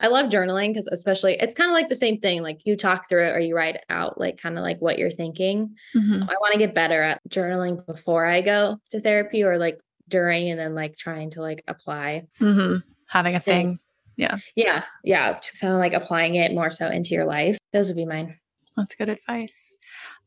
[0.00, 2.42] I love journaling because especially it's kind of like the same thing.
[2.42, 5.10] Like you talk through it or you write out like kind of like what you're
[5.10, 5.74] thinking.
[5.94, 6.22] Mm-hmm.
[6.22, 10.50] I want to get better at journaling before I go to therapy or like during
[10.50, 12.26] and then like trying to like apply.
[12.40, 12.78] Mm-hmm.
[13.06, 13.78] Having a thing.
[14.16, 14.38] Yeah.
[14.54, 14.84] Yeah.
[15.02, 15.32] Yeah.
[15.34, 17.58] Just kind of like applying it more so into your life.
[17.72, 18.38] Those would be mine.
[18.76, 19.76] That's good advice.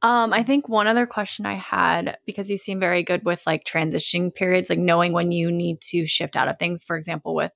[0.03, 3.65] Um, I think one other question I had, because you seem very good with like
[3.65, 6.83] transitioning periods, like knowing when you need to shift out of things.
[6.83, 7.51] For example, with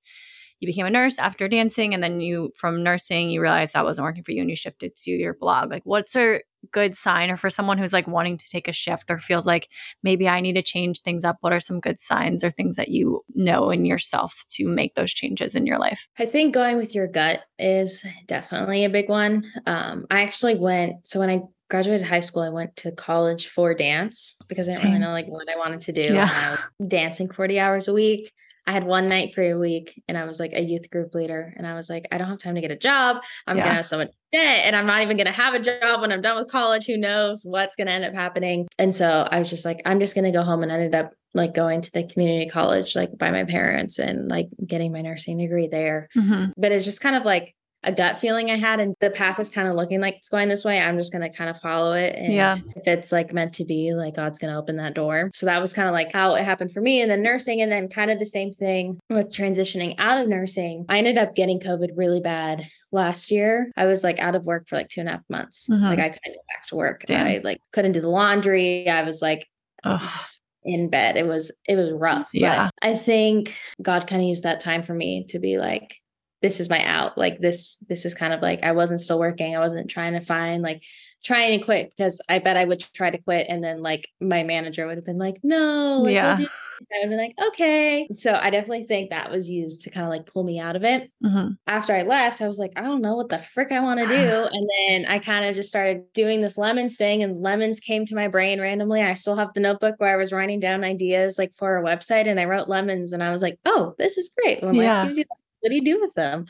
[0.60, 4.06] you became a nurse after dancing, and then you from nursing, you realized that wasn't
[4.06, 5.70] working for you and you shifted to your blog.
[5.70, 6.42] Like, what's a
[6.72, 9.68] good sign, or for someone who's like wanting to take a shift or feels like
[10.02, 11.38] maybe I need to change things up?
[11.42, 15.14] What are some good signs or things that you know in yourself to make those
[15.14, 16.08] changes in your life?
[16.18, 19.52] I think going with your gut is definitely a big one.
[19.66, 23.74] Um, I actually went, so when I graduated high school, I went to college for
[23.74, 24.92] dance because I didn't Same.
[24.94, 26.14] really know like what I wanted to do.
[26.14, 26.22] Yeah.
[26.24, 28.32] And I was dancing 40 hours a week.
[28.68, 31.54] I had one night free a week and I was like a youth group leader.
[31.56, 33.18] And I was like, I don't have time to get a job.
[33.46, 33.64] I'm yeah.
[33.64, 36.02] going to have so much debt and I'm not even going to have a job
[36.02, 36.88] when I'm done with college.
[36.88, 38.68] Who knows what's going to end up happening?
[38.80, 41.12] And so I was just like, I'm just going to go home and ended up
[41.36, 45.38] like going to the community college, like by my parents and like getting my nursing
[45.38, 46.10] degree there.
[46.18, 46.52] Mm-hmm.
[46.58, 47.54] But it's just kind of like,
[47.86, 50.50] a gut feeling I had, and the path is kind of looking like it's going
[50.50, 50.80] this way.
[50.80, 52.16] I'm just going to kind of follow it.
[52.16, 52.58] And yeah.
[52.76, 55.30] if it's like meant to be, like God's going to open that door.
[55.34, 57.02] So that was kind of like how it happened for me.
[57.02, 60.86] And then nursing, and then kind of the same thing with transitioning out of nursing.
[60.90, 63.72] I ended up getting COVID really bad last year.
[63.78, 65.68] I was like out of work for like two and a half months.
[65.70, 65.84] Mm-hmm.
[65.84, 67.04] Like I couldn't go back to work.
[67.06, 67.28] Damn.
[67.28, 68.90] I like couldn't do the laundry.
[68.90, 69.48] I was like,
[69.84, 71.16] just in bed.
[71.16, 72.30] It was it was rough.
[72.34, 72.70] Yeah.
[72.82, 75.98] But I think God kind of used that time for me to be like,
[76.46, 77.18] this is my out.
[77.18, 79.56] Like this this is kind of like i wasn't still working.
[79.56, 80.84] I wasn't trying to find like
[81.24, 84.44] trying to quit because i bet i would try to quit and then like my
[84.44, 86.38] manager would have been like no like, yeah.
[86.38, 86.48] we'll
[86.94, 88.08] i would be like okay.
[88.16, 90.84] So i definitely think that was used to kind of like pull me out of
[90.84, 91.10] it.
[91.24, 91.54] Mm-hmm.
[91.66, 94.06] after i left i was like i don't know what the frick i want to
[94.06, 94.48] do.
[94.56, 98.16] And then i kind of just started doing this lemons thing and lemons came to
[98.16, 99.02] my brain randomly.
[99.02, 102.28] I still have the notebook where i was writing down ideas like for a website
[102.28, 104.60] and i wrote lemons and i was like oh this is great.
[104.62, 105.04] Yeah.
[105.04, 105.26] gives you
[105.66, 106.46] what do you do with them?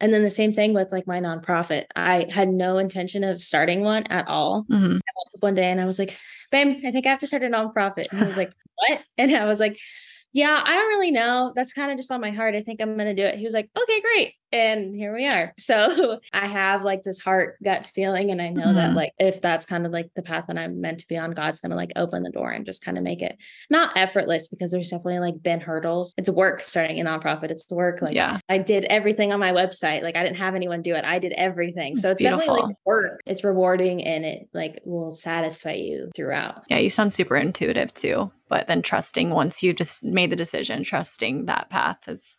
[0.00, 1.84] And then the same thing with like my nonprofit.
[1.94, 4.64] I had no intention of starting one at all.
[4.64, 4.96] Mm-hmm.
[4.96, 6.18] I woke up one day and I was like,
[6.50, 8.06] babe, I think I have to start a nonprofit.
[8.10, 9.00] And he was like, what?
[9.16, 9.78] And I was like,
[10.32, 11.52] yeah, I don't really know.
[11.54, 12.56] That's kind of just on my heart.
[12.56, 13.38] I think I'm going to do it.
[13.38, 14.34] He was like, okay, great.
[14.56, 15.52] And here we are.
[15.66, 18.30] So I have like this heart gut feeling.
[18.30, 18.76] And I know mm-hmm.
[18.76, 21.32] that like if that's kind of like the path that I'm meant to be on,
[21.32, 23.36] God's to like open the door and just kind of make it
[23.68, 26.14] not effortless because there's definitely like been hurdles.
[26.16, 27.50] It's work starting a nonprofit.
[27.50, 28.00] It's work.
[28.00, 28.38] Like yeah.
[28.48, 30.02] I did everything on my website.
[30.02, 31.04] Like I didn't have anyone do it.
[31.04, 31.96] I did everything.
[31.96, 33.20] So it's, it's definitely like work.
[33.26, 36.62] It's rewarding and it like will satisfy you throughout.
[36.68, 36.78] Yeah.
[36.78, 41.46] You sound super intuitive too but then trusting once you just made the decision trusting
[41.46, 42.38] that path is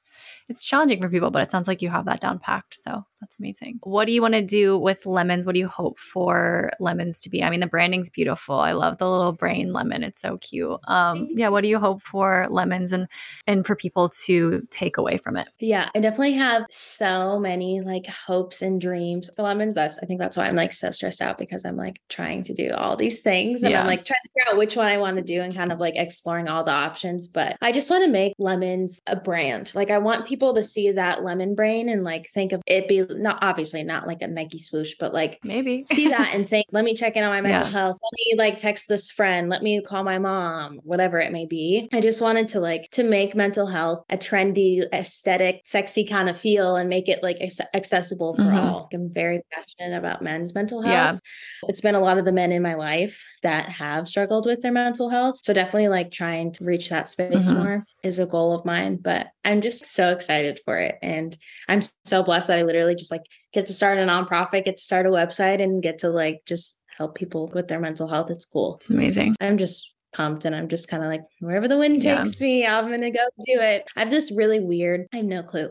[0.49, 2.73] it's challenging for people but it sounds like you have that down packed.
[2.73, 3.79] So that's amazing.
[3.81, 5.45] What do you want to do with lemons?
[5.45, 7.43] What do you hope for lemons to be?
[7.43, 8.59] I mean, the branding's beautiful.
[8.59, 10.03] I love the little brain lemon.
[10.03, 10.79] It's so cute.
[10.87, 11.49] Um, yeah.
[11.49, 13.07] What do you hope for lemons and
[13.47, 15.47] and for people to take away from it?
[15.59, 19.73] Yeah, I definitely have so many like hopes and dreams for lemons.
[19.73, 22.53] That's I think that's why I'm like so stressed out because I'm like trying to
[22.53, 23.81] do all these things and yeah.
[23.81, 25.79] I'm like trying to figure out which one I want to do and kind of
[25.79, 27.27] like exploring all the options.
[27.27, 29.71] But I just want to make lemons a brand.
[29.73, 33.05] Like I want people to see that lemon brain and like think of it be
[33.09, 36.85] not obviously not like a Nike swoosh, but like maybe see that and think, let
[36.85, 37.71] me check in on my mental yeah.
[37.71, 37.99] health.
[38.01, 39.49] Let me like text this friend.
[39.49, 41.89] Let me call my mom, whatever it may be.
[41.91, 46.37] I just wanted to like to make mental health a trendy, aesthetic, sexy kind of
[46.37, 47.37] feel and make it like
[47.73, 48.55] accessible for mm-hmm.
[48.55, 48.89] all.
[48.93, 51.19] I'm very passionate about men's mental health.
[51.63, 51.69] Yeah.
[51.69, 54.71] It's been a lot of the men in my life that have struggled with their
[54.71, 55.39] mental health.
[55.43, 57.57] So definitely like trying to reach that space mm-hmm.
[57.57, 58.97] more is a goal of mine.
[58.97, 60.97] But I'm just so excited for it.
[61.01, 61.35] And
[61.69, 63.23] I'm so blessed that I literally just like
[63.53, 66.81] get to start a nonprofit, get to start a website and get to like just
[66.97, 68.29] help people with their mental health.
[68.29, 68.75] It's cool.
[68.75, 69.35] It's amazing.
[69.39, 72.47] I'm just pumped and I'm just kind of like, wherever the wind takes yeah.
[72.47, 73.87] me, I'm going to go do it.
[73.95, 75.69] I have this really weird, I have no clue,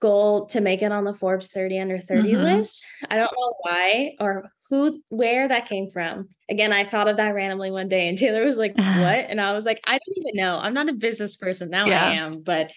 [0.00, 2.42] goal to make it on the Forbes 30 under 30 mm-hmm.
[2.42, 2.86] list.
[3.10, 6.28] I don't know why or who, where that came from.
[6.48, 8.86] Again, I thought of that randomly one day and Taylor was like, what?
[8.86, 10.58] And I was like, I don't even know.
[10.62, 11.70] I'm not a business person.
[11.70, 12.04] Now yeah.
[12.04, 12.70] I am, but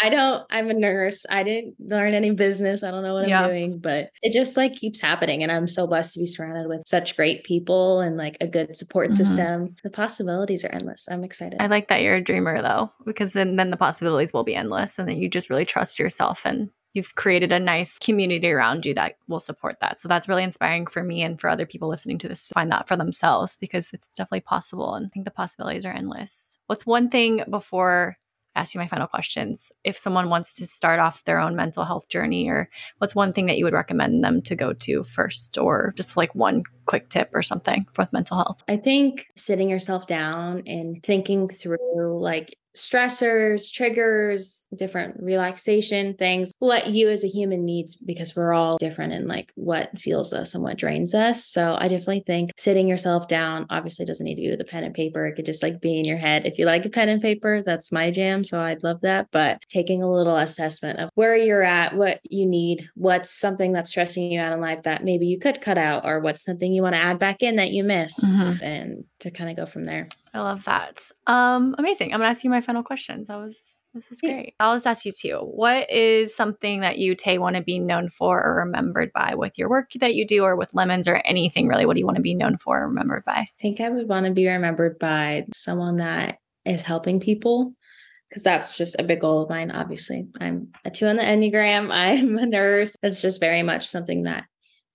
[0.00, 1.24] I don't, I'm a nurse.
[1.30, 2.82] I didn't learn any business.
[2.82, 3.42] I don't know what yeah.
[3.42, 5.42] I'm doing, but it just like keeps happening.
[5.42, 8.76] And I'm so blessed to be surrounded with such great people and like a good
[8.76, 9.16] support mm-hmm.
[9.16, 9.76] system.
[9.82, 11.08] The possibilities are endless.
[11.10, 11.62] I'm excited.
[11.62, 14.98] I like that you're a dreamer though, because then, then the possibilities will be endless.
[14.98, 18.94] And then you just really trust yourself and you've created a nice community around you
[18.94, 20.00] that will support that.
[20.00, 22.70] So that's really inspiring for me and for other people listening to this to find
[22.72, 24.94] that for themselves because it's definitely possible.
[24.94, 26.58] And I think the possibilities are endless.
[26.66, 28.16] What's one thing before
[28.54, 29.70] I ask you my final questions.
[29.84, 32.68] If someone wants to start off their own mental health journey, or
[32.98, 36.34] what's one thing that you would recommend them to go to first, or just like
[36.34, 38.64] one quick tip or something for mental health?
[38.68, 46.88] I think sitting yourself down and thinking through like stressors, triggers, different relaxation things, what
[46.88, 50.62] you as a human needs because we're all different in like what fuels us and
[50.62, 51.44] what drains us.
[51.44, 54.84] So I definitely think sitting yourself down obviously doesn't need to be with a pen
[54.84, 55.26] and paper.
[55.26, 56.46] It could just like be in your head.
[56.46, 58.44] If you like a pen and paper, that's my jam.
[58.44, 59.28] So I'd love that.
[59.32, 63.90] But taking a little assessment of where you're at, what you need, what's something that's
[63.90, 66.82] stressing you out in life that maybe you could cut out, or what's something you
[66.82, 68.62] want to add back in that you miss, mm-hmm.
[68.64, 70.08] and to kind of go from there.
[70.34, 71.10] I love that.
[71.26, 72.12] Um, amazing.
[72.12, 73.28] I'm gonna ask you my final questions.
[73.28, 74.54] That was this is great.
[74.60, 75.38] I'll just ask you too.
[75.38, 79.58] What is something that you, Tay, want to be known for or remembered by with
[79.58, 81.86] your work that you do or with lemons or anything really?
[81.86, 83.32] What do you want to be known for or remembered by?
[83.32, 87.74] I think I would want to be remembered by someone that is helping people
[88.28, 89.72] because that's just a big goal of mine.
[89.72, 91.90] Obviously, I'm a two on the Enneagram.
[91.92, 92.94] I'm a nurse.
[93.02, 94.44] It's just very much something that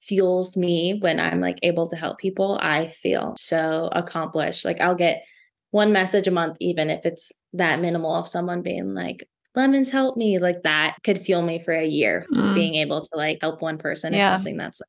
[0.05, 2.57] fuels me when I'm like able to help people.
[2.61, 4.65] I feel so accomplished.
[4.65, 5.23] Like I'll get
[5.71, 10.17] one message a month, even if it's that minimal of someone being like, lemons help
[10.17, 12.53] me like that could fuel me for a year mm.
[12.53, 14.27] being able to like help one person yeah.
[14.27, 14.81] is something that's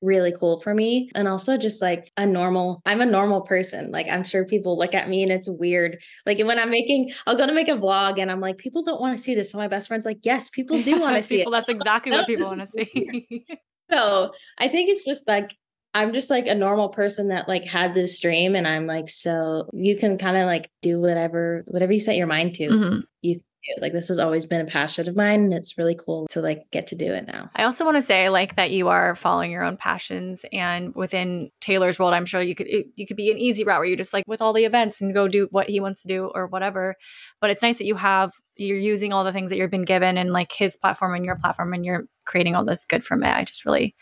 [0.00, 4.06] really cool for me and also just like a normal i'm a normal person like
[4.08, 7.46] i'm sure people look at me and it's weird like when i'm making i'll go
[7.46, 9.66] to make a vlog and i'm like people don't want to see this so my
[9.66, 12.46] best friend's like yes people do want to see people, it that's exactly what people
[12.46, 13.44] want to see
[13.90, 15.56] so I think it's just like
[15.94, 19.68] I'm just like a normal person that like had this dream and I'm like so
[19.72, 22.68] you can kind of like do whatever whatever you set your mind to.
[22.68, 23.00] Mm-hmm.
[23.22, 23.40] You
[23.80, 26.70] like this has always been a passion of mine and it's really cool to like
[26.70, 27.50] get to do it now.
[27.54, 31.50] I also want to say like that you are following your own passions and within
[31.60, 33.96] Taylor's world I'm sure you could it, you could be an easy route where you
[33.96, 36.46] just like with all the events and go do what he wants to do or
[36.46, 36.94] whatever.
[37.40, 40.18] But it's nice that you have you're using all the things that you've been given
[40.18, 43.34] and like his platform and your platform and you're creating all this good from it.
[43.34, 43.94] I just really,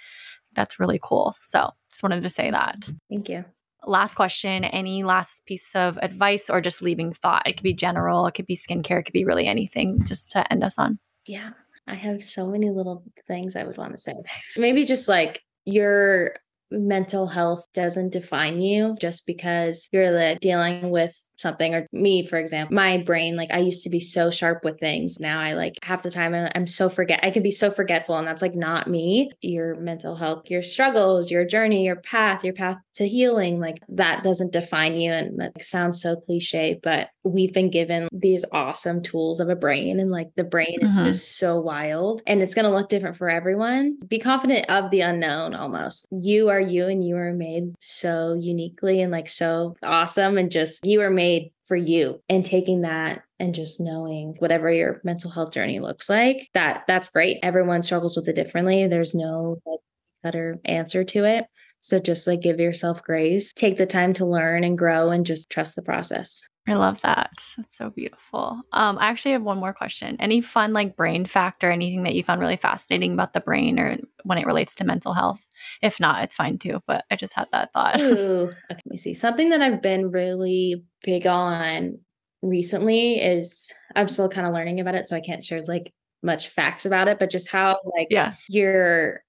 [0.55, 1.37] that's really cool.
[1.43, 2.89] So just wanted to say that.
[3.11, 3.45] Thank you.
[3.85, 7.47] Last question Any last piece of advice or just leaving thought?
[7.47, 10.51] It could be general, it could be skincare, it could be really anything just to
[10.51, 10.99] end us on.
[11.27, 11.51] Yeah.
[11.87, 14.15] I have so many little things I would want to say.
[14.57, 16.35] Maybe just like your
[16.71, 22.39] mental health doesn't define you just because you're like dealing with something or me for
[22.39, 25.21] example my brain like i used to be so sharp with things.
[25.21, 28.27] Now i like half the time i'm so forget i can be so forgetful and
[28.27, 29.31] that's like not me.
[29.41, 34.25] Your mental health your struggles your journey your path your path to healing like that
[34.25, 39.41] doesn't define you and that sounds so cliche but we've been given these awesome tools
[39.41, 41.07] of a brain and like the brain mm-hmm.
[41.07, 43.99] is so wild and it's going to look different for everyone.
[44.07, 46.07] Be confident of the unknown almost.
[46.11, 50.85] You are you and you are made so uniquely and like so awesome and just
[50.85, 52.23] you are made made for you.
[52.29, 57.09] And taking that and just knowing whatever your mental health journey looks like that that's
[57.09, 57.39] great.
[57.43, 58.87] Everyone struggles with it differently.
[58.87, 59.81] There's no like
[60.23, 61.47] better answer to it.
[61.81, 63.53] So just like give yourself grace.
[63.53, 67.31] Take the time to learn and grow and just trust the process I love that.
[67.57, 68.61] That's so beautiful.
[68.73, 70.17] Um, I actually have one more question.
[70.19, 73.79] Any fun like brain fact or anything that you found really fascinating about the brain
[73.79, 75.45] or when it relates to mental health?
[75.81, 76.83] If not, it's fine too.
[76.87, 78.01] But I just had that thought.
[78.01, 79.15] Ooh, okay, let me see.
[79.15, 81.99] Something that I've been really big on
[82.43, 85.93] recently is I'm still kind of learning about it, so I can't share like
[86.23, 88.35] much facts about it, but just how like yeah.
[88.49, 89.23] your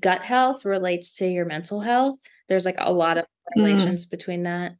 [0.00, 2.18] gut health relates to your mental health.
[2.48, 3.26] There's like a lot of
[3.56, 4.10] Mm.
[4.10, 4.72] between that.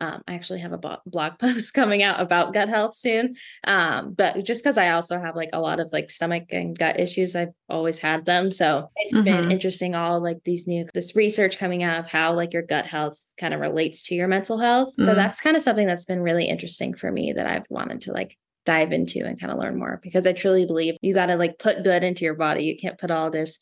[0.00, 3.36] Um, I actually have a blog post coming out about gut health soon.
[3.64, 6.98] Um, but just because I also have like a lot of like stomach and gut
[6.98, 8.52] issues, I've always had them.
[8.52, 9.50] So it's been Mhm.
[9.50, 13.18] interesting, all like these new, this research coming out of how like your gut health
[13.38, 14.94] kind of relates to your mental health.
[14.98, 15.16] So Mm.
[15.16, 18.36] that's kind of something that's been really interesting for me that I've wanted to like
[18.66, 21.58] dive into and kind of learn more because I truly believe you got to like
[21.58, 22.64] put good into your body.
[22.64, 23.58] You can't put all this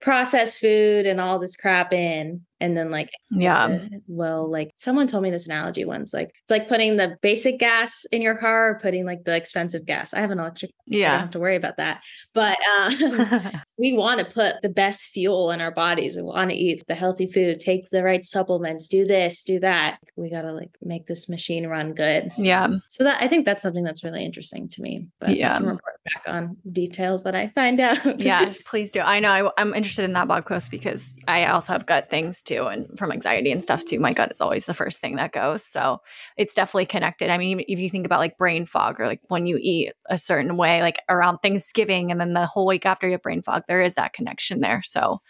[0.00, 3.64] processed food and all this crap in and then like Yeah.
[3.64, 7.58] uh, well like someone told me this analogy once like it's like putting the basic
[7.58, 10.78] gas in your car or putting like the expensive gas i have an electric car,
[10.88, 11.18] i don't Yeah.
[11.18, 12.00] have to worry about that
[12.32, 16.56] but um we want to put the best fuel in our bodies we want to
[16.56, 20.52] eat the healthy food take the right supplements do this do that we got to
[20.52, 22.68] like make this machine run good yeah.
[22.88, 25.56] so that i think that's something that's really interesting to me but i Yeah.
[25.58, 29.00] can report back on details that i find out yeah, please do.
[29.00, 32.42] I know I, I'm interested in that blog post because I also have gut things
[32.42, 33.98] too, and from anxiety and stuff too.
[34.00, 35.64] My gut is always the first thing that goes.
[35.64, 36.00] So
[36.36, 37.30] it's definitely connected.
[37.30, 40.18] I mean, if you think about like brain fog or like when you eat a
[40.18, 43.62] certain way, like around Thanksgiving and then the whole week after you have brain fog,
[43.68, 44.82] there is that connection there.
[44.82, 45.20] So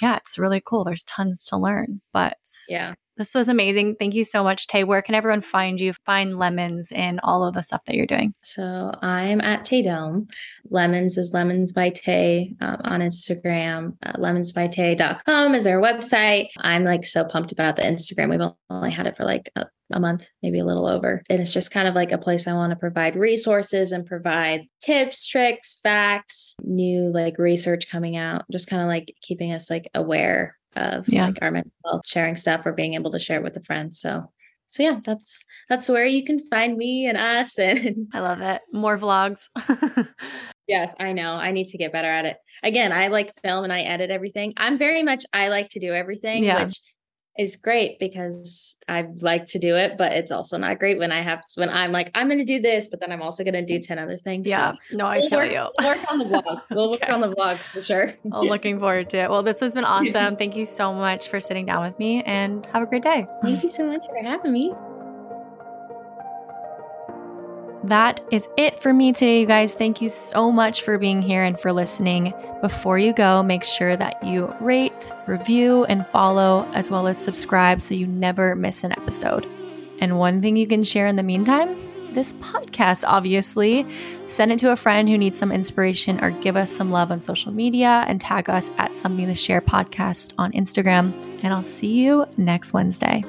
[0.00, 0.84] yeah, it's really cool.
[0.84, 2.00] There's tons to learn.
[2.12, 2.36] But
[2.68, 3.96] yeah this was amazing.
[3.96, 4.82] Thank you so much, Tay.
[4.82, 8.32] Where can everyone find you, find lemons and all of the stuff that you're doing?
[8.42, 9.80] So I'm at Tay.
[10.70, 13.96] Lemons is Lemons by Tay um, on Instagram.
[14.02, 16.48] Uh, lemonsbytay.com is our website.
[16.58, 18.30] I'm like so pumped about the Instagram.
[18.30, 21.22] We've only had it for like a, a month, maybe a little over.
[21.28, 24.62] And it's just kind of like a place I want to provide resources and provide
[24.82, 29.88] tips, tricks, facts, new like research coming out, just kind of like keeping us like
[29.94, 31.26] aware of Yeah.
[31.26, 33.92] like our mental health, sharing stuff or being able to share it with a friend.
[33.92, 34.30] So
[34.68, 38.62] so yeah, that's that's where you can find me and us and I love it.
[38.72, 39.46] More vlogs.
[40.66, 41.32] Yes, I know.
[41.32, 42.36] I need to get better at it.
[42.62, 44.52] Again, I like film and I edit everything.
[44.56, 46.62] I'm very much I like to do everything, Yeah.
[46.62, 46.80] which
[47.38, 51.22] is great because I like to do it, but it's also not great when I
[51.22, 53.64] have when I'm like I'm going to do this, but then I'm also going to
[53.64, 54.46] do 10 other things.
[54.46, 54.72] So yeah.
[54.92, 55.68] No, I we'll feel work, you.
[55.78, 56.62] we'll work on the vlog.
[56.70, 58.12] We'll work on the vlog for sure.
[58.32, 59.30] I'm looking forward to it.
[59.30, 60.36] Well, this has been awesome.
[60.36, 63.26] Thank you so much for sitting down with me and have a great day.
[63.42, 64.74] Thank you so much for having me.
[67.84, 69.72] That is it for me today, you guys.
[69.72, 72.34] Thank you so much for being here and for listening.
[72.60, 77.80] Before you go, make sure that you rate, review, and follow, as well as subscribe
[77.80, 79.46] so you never miss an episode.
[80.00, 81.68] And one thing you can share in the meantime
[82.12, 83.84] this podcast, obviously.
[84.28, 87.20] Send it to a friend who needs some inspiration or give us some love on
[87.20, 91.12] social media and tag us at Something to Share podcast on Instagram.
[91.42, 93.24] And I'll see you next Wednesday.